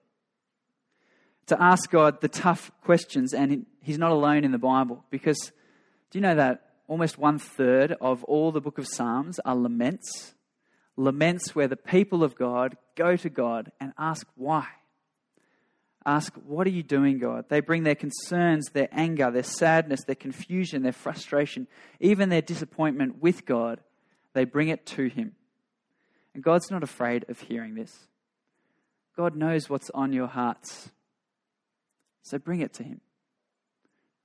to 1.46 1.56
ask 1.64 1.90
God 1.90 2.20
the 2.20 2.28
tough 2.28 2.70
questions. 2.82 3.34
And 3.34 3.66
he's 3.82 3.98
not 3.98 4.12
alone 4.12 4.44
in 4.44 4.52
the 4.52 4.58
Bible 4.58 5.06
because 5.10 5.54
do 6.12 6.20
you 6.20 6.22
know 6.22 6.36
that 6.36 6.66
almost 6.90 7.18
one 7.18 7.40
third 7.40 7.96
of 8.02 8.26
all 8.26 8.52
the 8.52 8.60
book 8.60 8.78
of 8.78 8.90
Psalms 8.90 9.40
are 9.46 9.56
laments? 9.56 10.34
Laments 10.98 11.56
where 11.56 11.70
the 11.70 11.78
people 11.78 12.26
of 12.26 12.36
God 12.36 12.76
go 12.98 13.16
to 13.16 13.30
God 13.30 13.72
and 13.80 13.94
ask 13.98 14.28
why. 14.36 14.68
Ask, 16.06 16.34
What 16.46 16.68
are 16.68 16.72
you 16.72 16.84
doing, 16.84 17.20
God? 17.20 17.46
They 17.50 17.62
bring 17.62 17.84
their 17.84 17.96
concerns, 17.96 18.68
their 18.74 18.90
anger, 18.92 19.32
their 19.32 19.44
sadness, 19.44 20.04
their 20.06 20.16
confusion, 20.16 20.84
their 20.84 20.92
frustration, 20.92 21.68
even 22.00 22.30
their 22.30 22.42
disappointment 22.42 23.22
with 23.22 23.46
God. 23.46 23.80
They 24.34 24.46
bring 24.46 24.70
it 24.70 24.86
to 24.88 25.08
Him. 25.08 25.34
And 26.34 26.44
God's 26.44 26.72
not 26.72 26.84
afraid 26.84 27.26
of 27.30 27.40
hearing 27.40 27.76
this. 27.76 28.08
God 29.16 29.36
knows 29.36 29.70
what's 29.70 29.90
on 29.92 30.12
your 30.12 30.28
hearts. 30.28 30.90
So 32.24 32.38
bring 32.38 32.62
it 32.62 32.74
to 32.74 32.84
Him. 32.84 33.02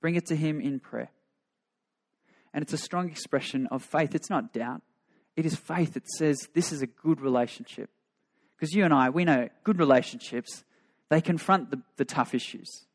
Bring 0.01 0.15
it 0.15 0.25
to 0.27 0.35
Him 0.35 0.59
in 0.59 0.79
prayer. 0.79 1.11
And 2.53 2.63
it's 2.63 2.73
a 2.73 2.77
strong 2.77 3.09
expression 3.09 3.67
of 3.67 3.83
faith. 3.83 4.15
It's 4.15 4.29
not 4.29 4.53
doubt, 4.53 4.81
it 5.35 5.45
is 5.45 5.55
faith 5.55 5.93
that 5.93 6.09
says 6.09 6.49
this 6.53 6.71
is 6.71 6.81
a 6.81 6.87
good 6.87 7.21
relationship. 7.21 7.89
Because 8.57 8.73
you 8.73 8.83
and 8.83 8.93
I, 8.93 9.09
we 9.09 9.23
know 9.23 9.47
good 9.63 9.79
relationships, 9.79 10.65
they 11.09 11.21
confront 11.21 11.71
the, 11.71 11.81
the 11.97 12.05
tough 12.05 12.33
issues. 12.33 12.85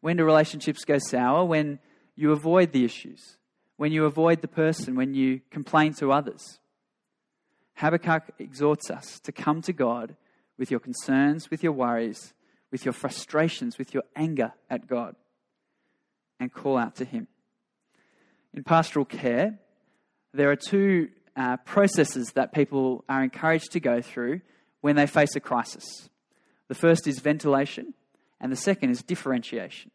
When 0.00 0.16
do 0.16 0.24
relationships 0.24 0.84
go 0.84 0.98
sour? 0.98 1.44
When 1.44 1.78
you 2.14 2.32
avoid 2.32 2.72
the 2.72 2.84
issues, 2.84 3.36
when 3.76 3.92
you 3.92 4.04
avoid 4.04 4.42
the 4.42 4.48
person, 4.48 4.94
when 4.94 5.14
you 5.14 5.40
complain 5.50 5.94
to 5.94 6.12
others. 6.12 6.58
Habakkuk 7.74 8.24
exhorts 8.38 8.90
us 8.90 9.18
to 9.20 9.32
come 9.32 9.62
to 9.62 9.72
God 9.72 10.14
with 10.58 10.70
your 10.70 10.80
concerns, 10.80 11.50
with 11.50 11.62
your 11.62 11.72
worries, 11.72 12.34
with 12.70 12.84
your 12.84 12.92
frustrations, 12.92 13.78
with 13.78 13.94
your 13.94 14.04
anger 14.14 14.52
at 14.68 14.86
God, 14.86 15.16
and 16.38 16.52
call 16.52 16.76
out 16.76 16.96
to 16.96 17.04
Him. 17.04 17.28
In 18.54 18.62
pastoral 18.62 19.04
care, 19.04 19.58
there 20.34 20.50
are 20.50 20.56
two 20.56 21.08
uh, 21.36 21.56
processes 21.58 22.32
that 22.34 22.52
people 22.52 23.04
are 23.08 23.24
encouraged 23.24 23.72
to 23.72 23.80
go 23.80 24.02
through 24.02 24.42
when 24.80 24.96
they 24.96 25.06
face 25.06 25.34
a 25.36 25.40
crisis. 25.40 26.10
The 26.72 26.78
first 26.78 27.06
is 27.06 27.18
ventilation, 27.18 27.92
and 28.40 28.50
the 28.50 28.56
second 28.56 28.88
is 28.88 29.02
differentiation. 29.02 29.90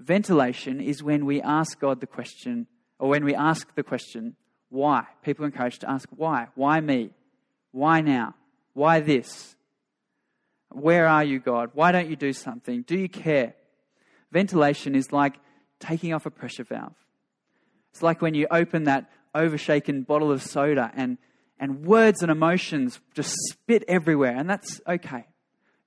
Ventilation 0.00 0.80
is 0.80 1.00
when 1.00 1.24
we 1.24 1.40
ask 1.40 1.78
God 1.78 2.00
the 2.00 2.08
question, 2.08 2.66
or 2.98 3.08
when 3.08 3.24
we 3.24 3.36
ask 3.36 3.72
the 3.76 3.84
question, 3.84 4.34
why? 4.68 5.04
People 5.22 5.44
are 5.44 5.46
encouraged 5.46 5.82
to 5.82 5.88
ask, 5.88 6.08
why? 6.10 6.48
Why 6.56 6.80
me? 6.80 7.10
Why 7.70 8.00
now? 8.00 8.34
Why 8.72 8.98
this? 8.98 9.54
Where 10.70 11.06
are 11.06 11.22
you, 11.22 11.38
God? 11.38 11.70
Why 11.72 11.92
don't 11.92 12.10
you 12.10 12.16
do 12.16 12.32
something? 12.32 12.82
Do 12.82 12.98
you 12.98 13.08
care? 13.08 13.54
Ventilation 14.32 14.96
is 14.96 15.12
like 15.12 15.36
taking 15.78 16.12
off 16.12 16.26
a 16.26 16.30
pressure 16.30 16.64
valve. 16.64 16.96
It's 17.92 18.02
like 18.02 18.20
when 18.20 18.34
you 18.34 18.48
open 18.50 18.82
that 18.84 19.08
overshaken 19.36 20.02
bottle 20.02 20.32
of 20.32 20.42
soda 20.42 20.90
and, 20.96 21.16
and 21.60 21.86
words 21.86 22.22
and 22.22 22.32
emotions 22.32 22.98
just 23.14 23.36
spit 23.52 23.84
everywhere, 23.86 24.34
and 24.36 24.50
that's 24.50 24.80
okay. 24.88 25.26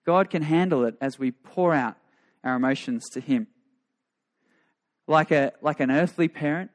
God 0.05 0.29
can 0.29 0.41
handle 0.41 0.85
it 0.85 0.95
as 1.01 1.19
we 1.19 1.31
pour 1.31 1.73
out 1.73 1.97
our 2.43 2.55
emotions 2.55 3.07
to 3.09 3.19
Him. 3.19 3.47
Like, 5.07 5.31
a, 5.31 5.53
like 5.61 5.79
an 5.79 5.91
earthly 5.91 6.27
parent, 6.27 6.71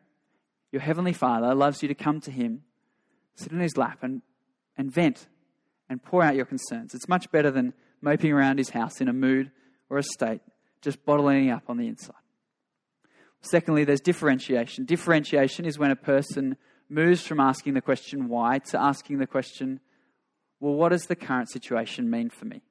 your 0.73 0.83
Heavenly 0.83 1.13
Father 1.13 1.55
loves 1.55 1.83
you 1.83 1.89
to 1.89 1.95
come 1.95 2.21
to 2.23 2.31
Him, 2.31 2.63
sit 3.35 3.53
in 3.53 3.61
His 3.61 3.77
lap, 3.77 3.99
and, 4.03 4.23
and 4.77 4.93
vent 4.93 5.29
and 5.89 6.03
pour 6.03 6.23
out 6.23 6.35
your 6.35 6.47
concerns. 6.47 6.95
It's 6.95 7.09
much 7.09 7.31
better 7.31 7.51
than 7.51 7.75
moping 8.01 8.33
around 8.33 8.59
His 8.59 8.71
house 8.71 9.01
in 9.01 9.09
a 9.09 9.13
mood 9.13 9.51
or 9.89 9.99
a 9.99 10.03
state, 10.03 10.41
just 10.83 11.05
bottling 11.05 11.51
up 11.51 11.65
on 11.69 11.77
the 11.77 11.87
inside. 11.87 12.15
Secondly, 13.41 13.85
there's 13.85 14.01
differentiation. 14.01 14.85
Differentiation 14.85 15.67
is 15.67 15.79
when 15.79 15.91
a 15.91 15.97
person 15.97 16.57
moves 16.89 17.23
from 17.23 17.41
asking 17.41 17.75
the 17.75 17.81
question 17.81 18.29
why 18.29 18.59
to 18.59 18.81
asking 18.81 19.19
the 19.19 19.27
question, 19.27 19.81
well, 20.61 20.75
what 20.75 20.91
does 20.91 21.07
the 21.07 21.17
current 21.17 21.51
situation 21.51 22.11
mean 22.11 22.31
for 22.31 22.47
me? 22.47 22.63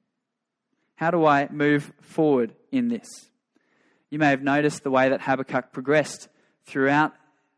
How 0.96 1.10
do 1.10 1.24
I 1.26 1.48
move 1.50 1.92
forward 2.00 2.54
in 2.70 2.88
this? 2.88 3.08
You 4.10 4.18
may 4.18 4.30
have 4.30 4.42
noticed 4.42 4.84
the 4.84 4.90
way 4.90 5.08
that 5.08 5.22
Habakkuk 5.22 5.72
progressed 5.72 6.28
throughout 6.64 7.12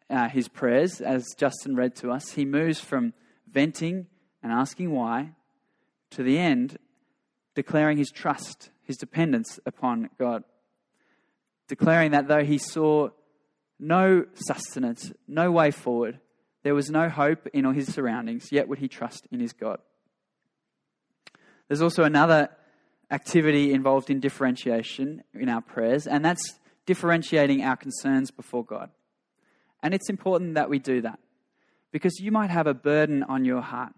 uh, 0.09 0.29
his 0.29 0.49
prayers, 0.49 1.01
as 1.01 1.35
Justin 1.37 1.77
read 1.77 1.95
to 1.97 2.11
us. 2.11 2.33
He 2.33 2.45
moves 2.45 2.81
from 2.81 3.13
venting 3.51 4.07
and 4.43 4.53
asking 4.53 4.91
why 4.91 5.33
to 6.11 6.23
the 6.23 6.39
end, 6.39 6.79
declaring 7.55 7.99
his 7.99 8.11
trust, 8.11 8.71
his 8.83 8.97
dependence 8.97 9.59
upon 9.67 10.11
God 10.19 10.45
declaring 11.69 12.13
that 12.13 12.29
though 12.29 12.45
he 12.45 12.59
saw 12.59 13.09
no 13.79 14.25
sustenance, 14.35 15.13
no 15.27 15.51
way 15.51 15.71
forward, 15.71 16.21
there 16.63 16.75
was 16.75 16.91
no 16.91 17.09
hope 17.09 17.47
in 17.53 17.67
all 17.67 17.73
his 17.73 17.93
surroundings, 17.93 18.51
yet 18.51 18.69
would 18.69 18.79
he 18.79 18.89
trust 18.89 19.27
in 19.31 19.41
his 19.41 19.53
God. 19.53 19.79
There's 21.69 21.83
also 21.83 22.05
another 22.05 22.49
activity 23.11 23.73
involved 23.73 24.11
in 24.11 24.21
differentiation 24.21 25.23
in 25.35 25.49
our 25.49 25.61
prayers, 25.61 26.07
and 26.07 26.25
that's 26.25 26.59
differentiating 26.87 27.63
our 27.63 27.77
concerns 27.77 28.31
before 28.31 28.65
God. 28.65 28.91
And 29.83 29.95
it's 29.95 30.09
important 30.09 30.55
that 30.55 30.71
we 30.71 30.79
do 30.79 31.03
that 31.03 31.19
because 31.93 32.19
you 32.21 32.33
might 32.33 32.51
have 32.51 32.67
a 32.67 32.75
burden 32.75 33.23
on 33.23 33.45
your 33.45 33.61
heart. 33.61 33.93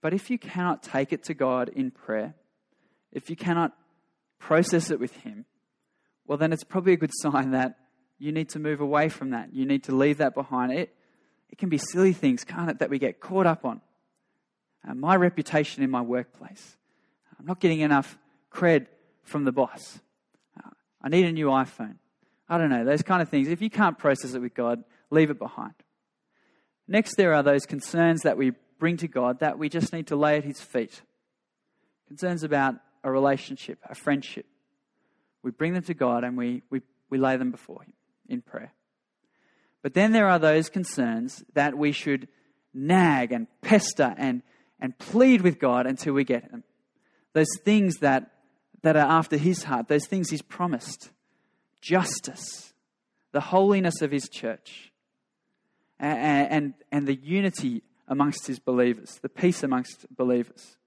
But 0.00 0.14
if 0.14 0.30
you 0.30 0.38
cannot 0.38 0.82
take 0.82 1.12
it 1.12 1.24
to 1.24 1.34
God 1.34 1.68
in 1.68 1.90
prayer, 1.90 2.34
if 3.12 3.30
you 3.30 3.36
cannot 3.36 3.72
process 4.38 4.90
it 4.90 5.00
with 5.00 5.14
Him, 5.16 5.44
well, 6.26 6.38
then 6.38 6.52
it's 6.52 6.64
probably 6.64 6.92
a 6.92 6.96
good 6.96 7.10
sign 7.22 7.50
that 7.52 7.76
you 8.18 8.32
need 8.32 8.48
to 8.50 8.58
move 8.58 8.80
away 8.80 9.08
from 9.08 9.30
that. 9.30 9.54
You 9.54 9.64
need 9.64 9.84
to 9.84 9.94
leave 9.94 10.18
that 10.18 10.34
behind. 10.34 10.72
It, 10.72 10.94
it 11.50 11.58
can 11.58 11.68
be 11.68 11.78
silly 11.78 12.12
things, 12.12 12.44
can't 12.44 12.70
it, 12.70 12.78
that 12.80 12.90
we 12.90 12.98
get 12.98 13.20
caught 13.20 13.46
up 13.46 13.64
on. 13.64 13.80
Uh, 14.86 14.94
my 14.94 15.16
reputation 15.16 15.82
in 15.82 15.90
my 15.90 16.02
workplace. 16.02 16.76
I'm 17.38 17.46
not 17.46 17.60
getting 17.60 17.80
enough 17.80 18.18
cred 18.52 18.86
from 19.22 19.44
the 19.44 19.52
boss. 19.52 20.00
Uh, 20.56 20.70
I 21.02 21.08
need 21.08 21.26
a 21.26 21.32
new 21.32 21.46
iPhone. 21.46 21.96
I 22.48 22.58
don't 22.58 22.70
know, 22.70 22.84
those 22.84 23.02
kind 23.02 23.20
of 23.20 23.28
things. 23.28 23.48
If 23.48 23.60
you 23.60 23.70
can't 23.70 23.98
process 23.98 24.34
it 24.34 24.40
with 24.40 24.54
God, 24.54 24.82
leave 25.10 25.30
it 25.30 25.38
behind. 25.38 25.74
Next, 26.86 27.16
there 27.16 27.34
are 27.34 27.42
those 27.42 27.66
concerns 27.66 28.22
that 28.22 28.38
we 28.38 28.52
bring 28.78 28.96
to 28.98 29.08
God 29.08 29.40
that 29.40 29.58
we 29.58 29.68
just 29.68 29.92
need 29.92 30.06
to 30.06 30.16
lay 30.16 30.38
at 30.38 30.44
His 30.44 30.60
feet. 30.60 31.02
Concerns 32.06 32.42
about 32.42 32.76
a 33.04 33.10
relationship, 33.10 33.78
a 33.88 33.94
friendship, 33.94 34.46
we 35.42 35.50
bring 35.50 35.74
them 35.74 35.82
to 35.84 35.94
God 35.94 36.24
and 36.24 36.36
we, 36.36 36.62
we, 36.70 36.82
we 37.10 37.18
lay 37.18 37.36
them 37.36 37.50
before 37.50 37.82
Him 37.82 37.92
in 38.28 38.42
prayer. 38.42 38.72
But 39.82 39.94
then 39.94 40.12
there 40.12 40.28
are 40.28 40.38
those 40.38 40.68
concerns 40.68 41.44
that 41.54 41.76
we 41.76 41.92
should 41.92 42.28
nag 42.74 43.32
and 43.32 43.46
pester 43.62 44.14
and, 44.16 44.42
and 44.80 44.98
plead 44.98 45.42
with 45.42 45.58
God 45.58 45.86
until 45.86 46.14
we 46.14 46.24
get 46.24 46.50
them. 46.50 46.64
Those 47.38 47.56
things 47.64 47.98
that, 47.98 48.32
that 48.82 48.96
are 48.96 49.08
after 49.08 49.36
His 49.36 49.62
heart, 49.62 49.86
those 49.86 50.08
things 50.08 50.28
He's 50.28 50.42
promised 50.42 51.10
justice, 51.80 52.74
the 53.30 53.38
holiness 53.38 54.02
of 54.02 54.10
His 54.10 54.28
church, 54.28 54.90
and, 56.00 56.48
and, 56.50 56.74
and 56.90 57.06
the 57.06 57.14
unity 57.14 57.84
amongst 58.08 58.48
His 58.48 58.58
believers, 58.58 59.20
the 59.22 59.28
peace 59.28 59.62
amongst 59.62 60.04
believers. 60.16 60.78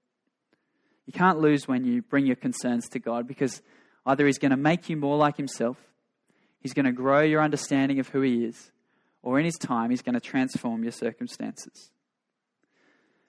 You 1.06 1.14
can't 1.14 1.38
lose 1.38 1.66
when 1.66 1.86
you 1.86 2.02
bring 2.02 2.26
your 2.26 2.36
concerns 2.36 2.86
to 2.90 2.98
God 2.98 3.26
because 3.26 3.62
Either 4.04 4.26
He's 4.26 4.38
going 4.38 4.50
to 4.50 4.58
make 4.58 4.90
you 4.90 4.98
more 4.98 5.16
like 5.16 5.38
Himself, 5.38 5.78
He's 6.60 6.74
going 6.74 6.84
to 6.84 6.92
grow 6.92 7.22
your 7.22 7.40
understanding 7.40 7.98
of 7.98 8.08
who 8.08 8.20
He 8.20 8.44
is, 8.44 8.72
or 9.22 9.38
in 9.38 9.46
His 9.46 9.56
time, 9.56 9.88
He's 9.88 10.02
going 10.02 10.16
to 10.16 10.20
transform 10.20 10.82
your 10.82 10.92
circumstances. 10.92 11.92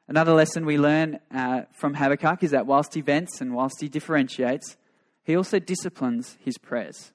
Another 0.08 0.34
lesson 0.34 0.66
we 0.66 0.78
learn 0.78 1.20
uh, 1.34 1.62
from 1.72 1.94
Habakkuk 1.94 2.44
is 2.44 2.52
that 2.52 2.66
whilst 2.66 2.94
he 2.94 3.02
vents 3.02 3.40
and 3.40 3.54
whilst 3.54 3.80
he 3.80 3.88
differentiates, 3.88 4.76
he 5.24 5.36
also 5.36 5.60
disciplines 5.60 6.38
his 6.42 6.58
prayers. 6.58 7.14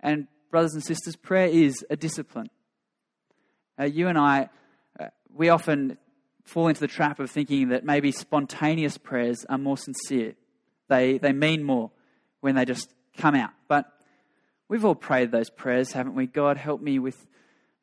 And, 0.00 0.26
brothers 0.50 0.74
and 0.74 0.84
sisters, 0.84 1.14
prayer 1.14 1.46
is 1.46 1.84
a 1.90 1.96
discipline. 1.96 2.50
Uh, 3.78 3.84
you 3.84 4.08
and 4.08 4.18
I, 4.18 4.48
uh, 4.98 5.06
we 5.32 5.48
often 5.48 5.98
fall 6.42 6.68
into 6.68 6.80
the 6.80 6.88
trap 6.88 7.20
of 7.20 7.30
thinking 7.30 7.68
that 7.68 7.84
maybe 7.84 8.10
spontaneous 8.10 8.98
prayers 8.98 9.44
are 9.48 9.58
more 9.58 9.76
sincere 9.76 10.34
They, 10.88 11.18
they 11.18 11.32
mean 11.32 11.62
more 11.62 11.90
when 12.40 12.54
they 12.54 12.64
just 12.64 12.92
come 13.16 13.34
out. 13.34 13.50
But 13.68 13.92
we've 14.68 14.84
all 14.84 14.94
prayed 14.94 15.30
those 15.30 15.50
prayers, 15.50 15.92
haven't 15.92 16.14
we? 16.14 16.26
God, 16.26 16.56
help 16.56 16.80
me 16.80 16.98
with 16.98 17.26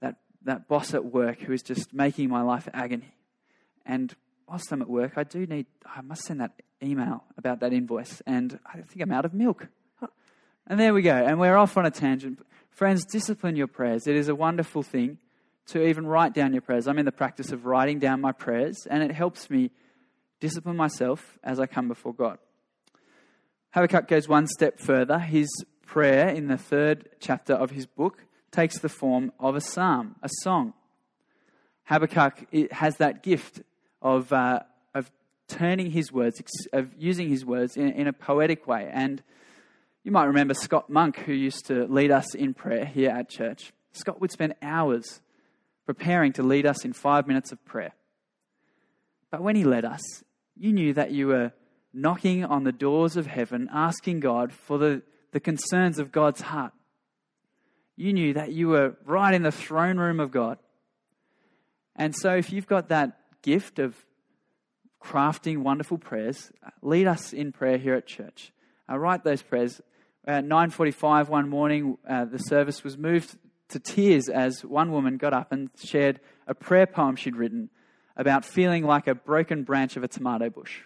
that, 0.02 0.15
that 0.43 0.67
boss 0.67 0.93
at 0.93 1.06
work 1.06 1.39
who 1.41 1.54
is 1.54 1.62
just 1.62 1.93
making 1.93 2.30
my 2.30 2.41
life 2.41 2.67
agony. 2.74 3.13
And 3.86 4.13
whilst 4.47 4.71
I'm 4.71 4.81
at 4.81 4.89
work, 4.89 5.13
I 5.15 5.23
do 5.23 5.45
need, 5.45 5.65
I 5.86 6.01
must 6.01 6.23
send 6.23 6.41
that 6.41 6.51
email 6.84 7.23
about 7.38 7.60
that 7.62 7.73
invoice. 7.73 8.21
And 8.25 8.60
I 8.65 8.81
think 8.81 9.01
I'm 9.01 9.12
out 9.12 9.25
of 9.25 9.34
milk. 9.34 9.67
And 10.67 10.79
there 10.79 10.93
we 10.93 11.01
go. 11.01 11.15
And 11.15 11.39
we're 11.39 11.58
off 11.58 11.77
on 11.77 11.86
a 11.86 11.91
tangent. 11.91 12.39
Friends, 12.69 13.05
discipline 13.05 13.55
your 13.55 13.67
prayers. 13.67 14.08
It 14.08 14.15
is 14.15 14.27
a 14.27 14.36
wonderful 14.36 14.84
thing 14.84 15.19
to 15.67 15.86
even 15.86 16.05
write 16.05 16.34
down 16.34 16.53
your 16.53 16.62
prayers. 16.62 16.88
I'm 16.88 16.99
in 16.99 17.05
the 17.05 17.12
practice 17.12 17.51
of 17.51 17.65
writing 17.65 17.99
down 17.99 18.21
my 18.21 18.31
prayers, 18.31 18.88
and 18.89 19.01
it 19.01 19.12
helps 19.12 19.49
me 19.49 19.71
discipline 20.39 20.75
myself 20.75 21.38
as 21.43 21.60
I 21.60 21.65
come 21.65 21.88
before 21.88 22.13
God. 22.13 22.38
Habakkuk 23.71 24.08
goes 24.08 24.27
one 24.27 24.47
step 24.47 24.79
further. 24.79 25.19
His 25.19 25.47
prayer 25.86 26.29
in 26.29 26.47
the 26.47 26.58
third 26.58 27.10
chapter 27.19 27.53
of 27.53 27.71
his 27.71 27.86
book 27.86 28.25
takes 28.51 28.79
the 28.79 28.89
form 28.89 29.31
of 29.39 29.55
a 29.55 29.62
psalm, 29.62 30.15
a 30.21 30.29
song. 30.41 30.73
Habakkuk 31.86 32.71
has 32.71 32.97
that 32.97 33.21
gift 33.21 33.62
of, 34.06 34.32
uh, 34.32 34.60
of 34.94 35.12
turning 35.48 35.89
his 35.89 36.12
words, 36.12 36.41
of 36.72 36.91
using 36.98 37.28
his 37.28 37.44
words 37.44 37.76
in, 37.76 37.89
in 37.89 38.08
a 38.08 38.13
poetic 38.13 38.68
way. 38.68 38.88
And 38.94 39.24
you 40.04 40.12
might 40.12 40.26
remember 40.26 40.54
Scott 40.54 40.91
Monk, 40.91 41.18
who 41.18 41.34
used 41.34 41.65
to 41.65 41.86
lead 41.88 42.12
us 42.12 42.36
in 42.36 42.54
prayer 42.54 42.86
here 42.86 43.10
at 43.10 43.30
church. 43.30 43.74
Scott 43.94 44.22
would 44.22 44.32
spend 44.32 44.54
hours 44.62 45.22
preparing 45.88 46.34
to 46.34 46.44
lead 46.44 46.68
us 46.68 46.86
in 46.86 46.94
five 46.94 47.28
minutes 47.28 47.52
of 47.52 47.65
prayer. 47.65 47.94
But 49.32 49.41
when 49.41 49.56
he 49.56 49.63
led 49.63 49.86
us, 49.86 50.24
you 50.56 50.72
knew 50.72 50.94
that 50.94 51.12
you 51.12 51.28
were 51.28 51.52
knocking 51.91 52.46
on 52.46 52.63
the 52.63 52.72
doors 52.72 53.18
of 53.18 53.26
heaven, 53.26 53.68
asking 53.74 54.20
God 54.20 54.54
for 54.54 54.78
the, 54.78 55.02
the 55.32 55.39
concerns 55.39 55.98
of 55.98 56.12
God's 56.12 56.41
heart. 56.41 56.74
You 57.96 58.13
knew 58.13 58.34
that 58.34 58.52
you 58.52 58.68
were 58.68 58.98
right 59.04 59.34
in 59.34 59.41
the 59.41 59.52
throne 59.52 59.98
room 59.98 60.20
of 60.20 60.30
God. 60.30 60.60
And 61.96 62.15
so, 62.15 62.36
if 62.36 62.52
you've 62.52 62.68
got 62.68 62.89
that 62.89 63.18
gift 63.45 63.77
of 63.77 63.95
crafting 65.01 65.60
wonderful 65.60 65.99
prayers, 65.99 66.51
lead 66.81 67.05
us 67.05 67.31
in 67.31 67.51
prayer 67.51 67.77
here 67.77 67.93
at 67.93 68.08
church. 68.08 68.51
Uh, 68.89 68.97
write 68.97 69.23
those 69.23 69.43
prayers 69.43 69.81
at 70.25 70.43
9.45 70.43 71.29
one 71.29 71.47
morning, 71.47 71.97
uh, 72.10 72.25
the 72.25 72.39
service 72.39 72.84
was 72.84 72.97
moved 72.97 73.38
to 73.69 73.79
tears 73.79 74.27
as 74.27 74.65
one 74.65 74.91
woman 74.91 75.17
got 75.17 75.34
up 75.34 75.51
and 75.51 75.69
shared 75.84 76.19
a 76.47 76.55
prayer 76.55 76.88
poem 76.88 77.15
she'd 77.15 77.36
written 77.36 77.69
about 78.17 78.43
feeling 78.43 78.84
like 78.84 79.08
a 79.08 79.13
broken 79.13 79.63
branch 79.63 79.95
of 79.97 80.03
a 80.03 80.08
tomato 80.08 80.49
bush. 80.49 80.81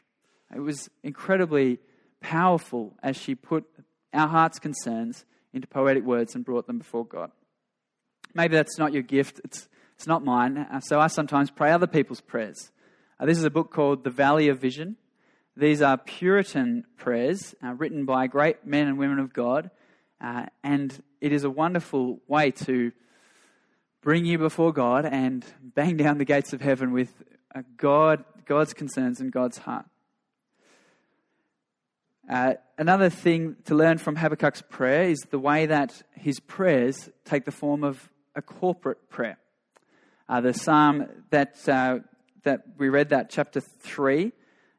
It 0.53 0.59
was 0.59 0.89
incredibly 1.03 1.79
powerful 2.19 2.97
as 3.01 3.15
she 3.15 3.35
put 3.35 3.65
our 4.13 4.27
heart's 4.27 4.59
concerns 4.59 5.23
into 5.53 5.67
poetic 5.67 6.03
words 6.03 6.35
and 6.35 6.43
brought 6.43 6.67
them 6.67 6.79
before 6.79 7.05
God. 7.05 7.31
Maybe 8.33 8.55
that's 8.55 8.77
not 8.77 8.91
your 8.91 9.03
gift, 9.03 9.39
it's, 9.45 9.69
it's 9.99 10.07
not 10.07 10.23
mine. 10.23 10.57
Uh, 10.57 10.79
so 10.79 10.97
I 10.97 11.07
sometimes 11.07 11.51
pray 11.51 11.73
other 11.73 11.85
people's 11.85 12.21
prayers. 12.21 12.71
Uh, 13.19 13.25
this 13.25 13.37
is 13.37 13.43
a 13.43 13.49
book 13.49 13.69
called 13.69 14.05
The 14.05 14.09
Valley 14.09 14.47
of 14.47 14.57
Vision. 14.57 14.95
These 15.57 15.81
are 15.81 15.97
Puritan 15.97 16.85
prayers 16.95 17.53
uh, 17.61 17.73
written 17.73 18.05
by 18.05 18.27
great 18.27 18.65
men 18.65 18.87
and 18.87 18.97
women 18.97 19.19
of 19.19 19.33
God, 19.33 19.71
uh, 20.21 20.45
and 20.63 21.03
it 21.19 21.33
is 21.33 21.43
a 21.43 21.49
wonderful 21.49 22.21
way 22.29 22.51
to 22.51 22.93
bring 23.99 24.23
you 24.23 24.37
before 24.37 24.71
God 24.71 25.05
and 25.05 25.45
bang 25.61 25.97
down 25.97 26.17
the 26.17 26.23
gates 26.23 26.53
of 26.53 26.61
heaven 26.61 26.93
with 26.93 27.11
uh, 27.53 27.63
God, 27.75 28.23
God's 28.45 28.73
concerns 28.73 29.19
and 29.19 29.33
God's 29.33 29.57
heart. 29.57 29.85
Uh, 32.29 32.53
another 32.77 33.09
thing 33.09 33.57
to 33.65 33.75
learn 33.75 33.97
from 33.97 34.15
Habakkuk's 34.15 34.61
prayer 34.61 35.09
is 35.09 35.19
the 35.29 35.39
way 35.39 35.65
that 35.65 36.03
his 36.15 36.39
prayers 36.39 37.09
take 37.25 37.43
the 37.43 37.51
form 37.51 37.83
of 37.83 38.09
a 38.33 38.41
corporate 38.41 39.09
prayer. 39.09 39.39
Uh, 40.29 40.41
the 40.41 40.53
psalm 40.53 41.07
that, 41.31 41.57
uh, 41.67 41.97
that 42.43 42.61
we 42.77 42.87
read, 42.87 43.09
that 43.09 43.31
chapter 43.31 43.59
3, 43.59 44.31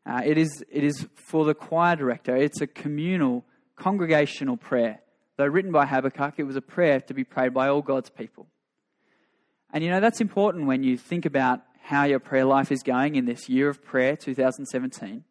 uh, 0.07 0.23
it, 0.25 0.39
is, 0.39 0.65
it 0.71 0.85
is 0.85 1.09
for 1.17 1.45
the 1.45 1.55
choir 1.55 1.97
director. 1.97 2.37
It's 2.37 2.61
a 2.61 2.69
communal, 2.69 3.45
congregational 3.75 4.57
prayer. 4.57 5.01
Though 5.37 5.47
written 5.47 5.73
by 5.73 5.87
Habakkuk, 5.87 6.35
it 6.39 6.45
was 6.45 6.55
a 6.55 6.61
prayer 6.63 7.01
to 7.01 7.15
be 7.15 7.25
prayed 7.25 7.53
by 7.53 7.67
all 7.67 7.83
God's 7.83 8.11
people. 8.11 8.47
And 9.73 9.83
you 9.83 9.91
know, 9.91 9.99
that's 9.99 10.21
important 10.21 10.67
when 10.67 10.85
you 10.85 10.97
think 10.97 11.27
about 11.27 11.63
how 11.83 12.05
your 12.05 12.21
prayer 12.21 12.45
life 12.45 12.71
is 12.71 12.85
going 12.85 13.17
in 13.17 13.25
this 13.25 13.49
year 13.49 13.69
of 13.69 13.83
prayer, 13.83 14.17
2017. 14.17 15.25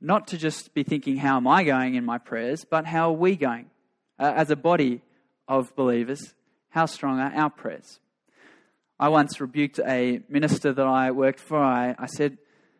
Not 0.00 0.28
to 0.28 0.38
just 0.38 0.72
be 0.72 0.82
thinking, 0.82 1.18
how 1.18 1.36
am 1.36 1.46
I 1.46 1.62
going 1.62 1.94
in 1.94 2.06
my 2.06 2.16
prayers, 2.16 2.64
but 2.64 2.86
how 2.86 3.10
are 3.10 3.16
we 3.16 3.36
going? 3.36 3.66
Uh, 4.18 4.32
as 4.34 4.50
a 4.50 4.56
body 4.56 5.02
of 5.46 5.76
believers, 5.76 6.34
how 6.70 6.86
strong 6.86 7.20
are 7.20 7.34
our 7.34 7.50
prayers? 7.50 8.00
I 8.98 9.08
once 9.08 9.40
rebuked 9.40 9.78
a 9.78 10.20
minister 10.28 10.72
that 10.72 10.86
I 10.86 11.10
worked 11.10 11.40
for. 11.40 11.58
I, 11.58 11.94
I 11.98 12.06
said, 12.06 12.38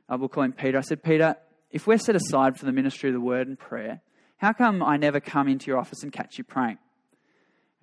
uh, 0.09 0.17
we'll 0.19 0.29
call 0.29 0.45
him 0.45 0.53
Peter. 0.53 0.79
I 0.79 0.83
said, 0.83 1.03
Peter, 1.03 1.37
if 1.71 1.87
we're 1.87 1.99
set 1.99 2.17
aside 2.17 2.59
for 2.59 2.65
the 2.65 2.73
ministry 2.73 3.11
of 3.11 3.15
the 3.15 3.21
word 3.21 3.49
and 3.49 3.59
prayer, 3.59 4.01
how 4.39 4.53
come 4.53 4.83
I 4.83 4.97
never 4.97 5.21
come 5.21 5.49
into 5.49 5.67
your 5.67 5.79
office 5.79 6.03
and 6.03 6.13
catch 6.13 6.39
you 6.39 6.45
praying? 6.45 6.79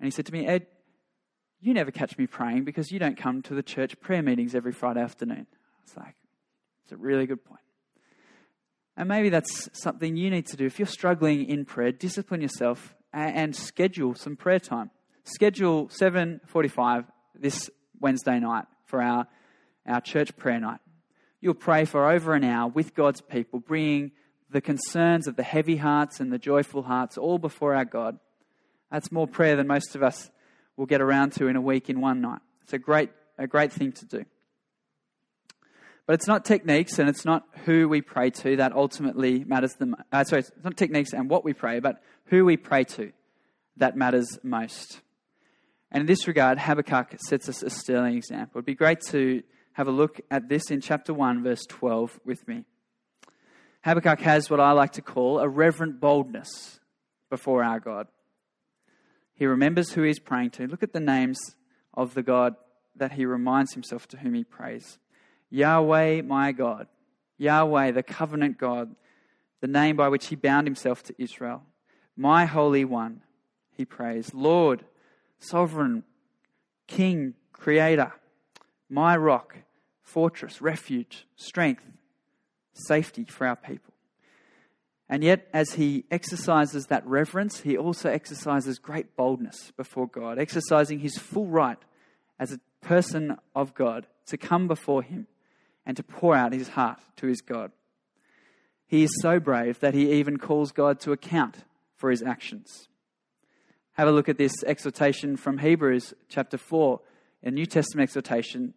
And 0.00 0.06
he 0.06 0.10
said 0.10 0.26
to 0.26 0.32
me, 0.32 0.46
Ed, 0.46 0.66
you 1.60 1.74
never 1.74 1.90
catch 1.90 2.18
me 2.18 2.26
praying 2.26 2.64
because 2.64 2.90
you 2.90 2.98
don't 2.98 3.16
come 3.16 3.42
to 3.42 3.54
the 3.54 3.62
church 3.62 3.98
prayer 4.00 4.22
meetings 4.22 4.54
every 4.54 4.72
Friday 4.72 5.00
afternoon. 5.00 5.46
It's 5.84 5.96
like, 5.96 6.16
it's 6.82 6.92
a 6.92 6.96
really 6.96 7.26
good 7.26 7.44
point. 7.44 7.60
And 8.96 9.08
maybe 9.08 9.28
that's 9.28 9.68
something 9.72 10.16
you 10.16 10.30
need 10.30 10.46
to 10.48 10.56
do. 10.56 10.66
If 10.66 10.78
you're 10.78 10.86
struggling 10.86 11.46
in 11.46 11.64
prayer, 11.64 11.92
discipline 11.92 12.40
yourself 12.40 12.94
and 13.12 13.54
schedule 13.54 14.14
some 14.14 14.36
prayer 14.36 14.60
time. 14.60 14.90
Schedule 15.24 15.88
7:45 15.88 17.06
this 17.34 17.70
Wednesday 18.04 18.38
night 18.38 18.66
for 18.84 19.00
our, 19.00 19.26
our 19.86 19.98
church 20.02 20.36
prayer 20.36 20.60
night. 20.60 20.78
You'll 21.40 21.54
pray 21.54 21.86
for 21.86 22.10
over 22.10 22.34
an 22.34 22.44
hour 22.44 22.68
with 22.68 22.94
God's 22.94 23.22
people, 23.22 23.60
bringing 23.60 24.12
the 24.50 24.60
concerns 24.60 25.26
of 25.26 25.36
the 25.36 25.42
heavy 25.42 25.78
hearts 25.78 26.20
and 26.20 26.30
the 26.30 26.38
joyful 26.38 26.82
hearts 26.82 27.16
all 27.16 27.38
before 27.38 27.74
our 27.74 27.86
God. 27.86 28.18
That's 28.92 29.10
more 29.10 29.26
prayer 29.26 29.56
than 29.56 29.66
most 29.66 29.96
of 29.96 30.02
us 30.02 30.30
will 30.76 30.84
get 30.84 31.00
around 31.00 31.32
to 31.32 31.48
in 31.48 31.56
a 31.56 31.62
week 31.62 31.88
in 31.88 32.02
one 32.02 32.20
night. 32.20 32.42
It's 32.62 32.74
a 32.74 32.78
great, 32.78 33.08
a 33.38 33.46
great 33.46 33.72
thing 33.72 33.92
to 33.92 34.04
do. 34.04 34.26
But 36.06 36.12
it's 36.12 36.26
not 36.26 36.44
techniques 36.44 36.98
and 36.98 37.08
it's 37.08 37.24
not 37.24 37.44
who 37.64 37.88
we 37.88 38.02
pray 38.02 38.28
to 38.28 38.56
that 38.56 38.74
ultimately 38.74 39.44
matters 39.44 39.72
the 39.78 39.94
uh, 40.12 40.24
sorry, 40.24 40.40
it's 40.40 40.52
not 40.62 40.76
techniques 40.76 41.14
and 41.14 41.30
what 41.30 41.42
we 41.42 41.54
pray, 41.54 41.80
but 41.80 42.02
who 42.26 42.44
we 42.44 42.58
pray 42.58 42.84
to 42.84 43.12
that 43.78 43.96
matters 43.96 44.38
most. 44.42 45.00
And 45.94 46.00
in 46.00 46.06
this 46.06 46.26
regard, 46.26 46.58
Habakkuk 46.58 47.14
sets 47.20 47.48
us 47.48 47.62
a 47.62 47.70
sterling 47.70 48.16
example. 48.16 48.58
It'd 48.58 48.66
be 48.66 48.74
great 48.74 49.00
to 49.10 49.44
have 49.74 49.86
a 49.86 49.92
look 49.92 50.20
at 50.28 50.48
this 50.48 50.72
in 50.72 50.80
chapter 50.80 51.14
1, 51.14 51.44
verse 51.44 51.64
12 51.68 52.18
with 52.24 52.48
me. 52.48 52.64
Habakkuk 53.84 54.20
has 54.22 54.50
what 54.50 54.58
I 54.58 54.72
like 54.72 54.90
to 54.94 55.02
call 55.02 55.38
a 55.38 55.48
reverent 55.48 56.00
boldness 56.00 56.80
before 57.30 57.62
our 57.62 57.78
God. 57.78 58.08
He 59.34 59.46
remembers 59.46 59.92
who 59.92 60.02
he's 60.02 60.18
praying 60.18 60.50
to. 60.50 60.66
Look 60.66 60.82
at 60.82 60.92
the 60.92 60.98
names 60.98 61.38
of 61.94 62.14
the 62.14 62.24
God 62.24 62.56
that 62.96 63.12
he 63.12 63.24
reminds 63.24 63.74
himself 63.74 64.08
to 64.08 64.16
whom 64.16 64.34
he 64.34 64.42
prays 64.42 64.98
Yahweh, 65.50 66.22
my 66.22 66.50
God. 66.50 66.88
Yahweh, 67.38 67.92
the 67.92 68.02
covenant 68.02 68.58
God, 68.58 68.96
the 69.60 69.68
name 69.68 69.94
by 69.94 70.08
which 70.08 70.26
he 70.26 70.34
bound 70.34 70.66
himself 70.66 71.04
to 71.04 71.14
Israel. 71.18 71.62
My 72.16 72.46
Holy 72.46 72.84
One, 72.84 73.22
he 73.76 73.84
prays. 73.84 74.34
Lord, 74.34 74.84
Sovereign, 75.38 76.04
King, 76.86 77.34
Creator 77.52 78.12
my 78.88 79.16
rock, 79.16 79.56
fortress, 80.02 80.60
refuge, 80.60 81.26
strength, 81.36 81.84
safety 82.72 83.24
for 83.24 83.46
our 83.46 83.56
people. 83.56 83.92
And 85.08 85.22
yet, 85.22 85.48
as 85.52 85.74
he 85.74 86.04
exercises 86.10 86.86
that 86.86 87.06
reverence, 87.06 87.60
he 87.60 87.76
also 87.76 88.08
exercises 88.08 88.78
great 88.78 89.16
boldness 89.16 89.72
before 89.76 90.06
God, 90.06 90.38
exercising 90.38 91.00
his 91.00 91.18
full 91.18 91.46
right 91.46 91.78
as 92.38 92.52
a 92.52 92.60
person 92.80 93.36
of 93.54 93.74
God 93.74 94.06
to 94.26 94.36
come 94.36 94.66
before 94.66 95.02
him 95.02 95.26
and 95.84 95.96
to 95.96 96.02
pour 96.02 96.34
out 96.34 96.52
his 96.52 96.68
heart 96.68 97.00
to 97.16 97.26
his 97.26 97.42
God. 97.42 97.72
He 98.86 99.02
is 99.02 99.20
so 99.20 99.40
brave 99.40 99.80
that 99.80 99.94
he 99.94 100.12
even 100.12 100.38
calls 100.38 100.72
God 100.72 101.00
to 101.00 101.12
account 101.12 101.64
for 101.96 102.10
his 102.10 102.22
actions. 102.22 102.88
Have 103.94 104.08
a 104.08 104.12
look 104.12 104.28
at 104.28 104.38
this 104.38 104.64
exhortation 104.64 105.36
from 105.36 105.58
Hebrews 105.58 106.14
chapter 106.28 106.58
4, 106.58 107.00
a 107.44 107.50
New 107.50 107.66
Testament 107.66 108.08
exhortation 108.08 108.74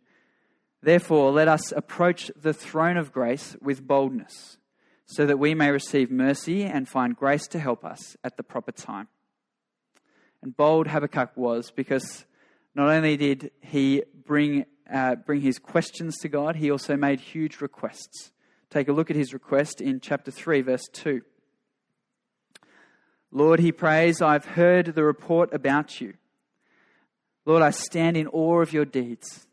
Therefore, 0.82 1.32
let 1.32 1.48
us 1.48 1.72
approach 1.72 2.32
the 2.40 2.54
throne 2.54 2.98
of 2.98 3.12
grace 3.12 3.56
with 3.62 3.86
boldness, 3.86 4.58
so 5.06 5.26
that 5.26 5.40
we 5.40 5.56
may 5.56 5.72
receive 5.72 6.12
mercy 6.12 6.64
and 6.64 6.88
find 6.88 7.16
grace 7.16 7.48
to 7.48 7.60
help 7.60 7.84
us 7.84 8.16
at 8.24 8.38
the 8.38 8.44
proper 8.44 8.72
time. 8.72 9.08
And 10.44 10.56
bold 10.56 10.88
Habakkuk 10.88 11.36
was 11.36 11.72
because 11.72 12.26
not 12.76 12.90
only 12.90 13.18
did 13.18 13.52
he 13.60 14.04
bring, 14.26 14.66
uh, 14.92 15.16
bring 15.16 15.42
his 15.42 15.58
questions 15.58 16.16
to 16.20 16.30
God, 16.30 16.58
he 16.58 16.70
also 16.70 16.96
made 16.96 17.20
huge 17.20 17.60
requests. 17.60 18.32
Take 18.70 18.88
a 18.88 18.94
look 18.94 19.10
at 19.10 19.16
his 19.16 19.34
request 19.34 19.82
in 19.82 20.00
chapter 20.00 20.30
3, 20.30 20.62
verse 20.62 20.88
2. 20.94 21.22
Lord, 23.32 23.60
he 23.60 23.72
prays, 23.72 24.22
I've 24.22 24.46
heard 24.46 24.96
the 24.96 25.04
report 25.04 25.54
about 25.54 26.00
you. 26.00 26.14
Lord, 27.46 27.62
I 27.62 27.72
stand 27.72 28.18
in 28.18 28.28
awe 28.28 28.62
of 28.62 28.74
your 28.74 28.86
deeds. 28.86 29.48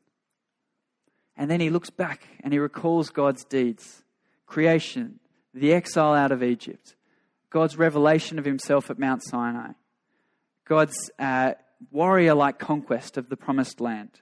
And 1.36 1.50
then 1.50 1.60
he 1.60 1.70
looks 1.70 1.90
back 1.90 2.28
and 2.42 2.52
he 2.52 2.58
recalls 2.58 3.10
God's 3.10 3.44
deeds 3.44 4.02
creation, 4.46 5.18
the 5.52 5.72
exile 5.72 6.14
out 6.14 6.30
of 6.30 6.42
Egypt, 6.42 6.94
God's 7.50 7.76
revelation 7.76 8.38
of 8.38 8.44
himself 8.44 8.90
at 8.90 8.98
Mount 8.98 9.22
Sinai, 9.24 9.72
God's 10.64 11.10
uh, 11.18 11.54
warrior 11.90 12.34
like 12.34 12.58
conquest 12.58 13.16
of 13.16 13.28
the 13.28 13.36
promised 13.36 13.80
land. 13.80 14.20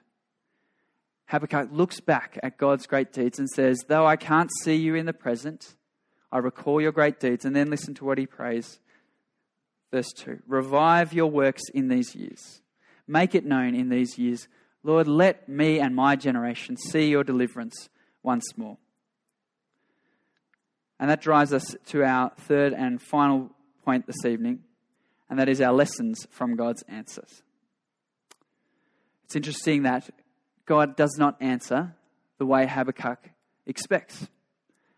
Habakkuk 1.27 1.69
looks 1.71 1.99
back 1.99 2.39
at 2.43 2.57
God's 2.57 2.85
great 2.85 3.11
deeds 3.11 3.39
and 3.39 3.49
says, 3.49 3.85
Though 3.87 4.05
I 4.05 4.15
can't 4.15 4.51
see 4.61 4.75
you 4.75 4.95
in 4.95 5.05
the 5.05 5.13
present, 5.13 5.75
I 6.31 6.39
recall 6.39 6.81
your 6.81 6.91
great 6.91 7.19
deeds. 7.19 7.45
And 7.45 7.55
then 7.55 7.69
listen 7.69 7.93
to 7.95 8.05
what 8.05 8.17
he 8.17 8.25
prays. 8.25 8.79
Verse 9.93 10.11
2 10.13 10.41
Revive 10.47 11.13
your 11.13 11.29
works 11.29 11.61
in 11.71 11.87
these 11.87 12.15
years, 12.15 12.63
make 13.07 13.35
it 13.35 13.45
known 13.45 13.75
in 13.75 13.89
these 13.89 14.17
years. 14.17 14.47
Lord, 14.81 15.07
let 15.07 15.47
me 15.47 15.79
and 15.79 15.95
my 15.95 16.15
generation 16.15 16.75
see 16.75 17.09
your 17.09 17.23
deliverance 17.23 17.89
once 18.23 18.57
more. 18.57 18.77
And 20.99 21.11
that 21.11 21.21
drives 21.21 21.53
us 21.53 21.75
to 21.87 22.03
our 22.03 22.31
third 22.37 22.73
and 22.73 22.99
final 23.01 23.51
point 23.85 24.07
this 24.07 24.25
evening, 24.25 24.63
and 25.29 25.37
that 25.37 25.47
is 25.47 25.61
our 25.61 25.71
lessons 25.71 26.25
from 26.31 26.55
God's 26.55 26.81
answers. 26.87 27.43
It's 29.25 29.35
interesting 29.35 29.83
that 29.83 30.09
God 30.65 30.95
does 30.95 31.17
not 31.19 31.37
answer 31.39 31.95
the 32.39 32.47
way 32.47 32.65
Habakkuk 32.65 33.29
expects. 33.67 34.27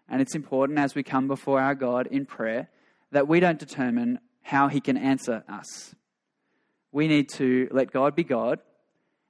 And 0.07 0.21
it's 0.21 0.35
important 0.35 0.79
as 0.79 0.95
we 0.95 1.03
come 1.03 1.27
before 1.27 1.59
our 1.59 1.75
God 1.75 2.07
in 2.07 2.25
prayer 2.25 2.69
that 3.11 3.27
we 3.27 3.39
don't 3.39 3.59
determine 3.59 4.19
how 4.45 4.67
he 4.67 4.79
can 4.79 4.95
answer 4.95 5.43
us. 5.49 5.95
We 6.91 7.07
need 7.07 7.29
to 7.33 7.67
let 7.71 7.91
God 7.91 8.15
be 8.15 8.23
God 8.23 8.59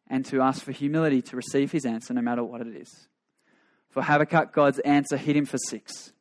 and 0.08 0.26
to 0.26 0.42
ask 0.42 0.62
for 0.62 0.72
humility 0.72 1.22
to 1.24 1.36
receive 1.36 1.72
his 1.72 1.86
answer 1.86 2.14
no 2.14 2.22
matter 2.22 2.44
what 2.44 2.62
it 2.62 2.76
is. 2.76 3.08
For 3.90 4.04
Habakkuk, 4.04 4.54
God's 4.54 4.80
answer 4.80 5.18
hit 5.18 5.36
him 5.36 5.46
for 5.46 5.58
six 5.58 6.12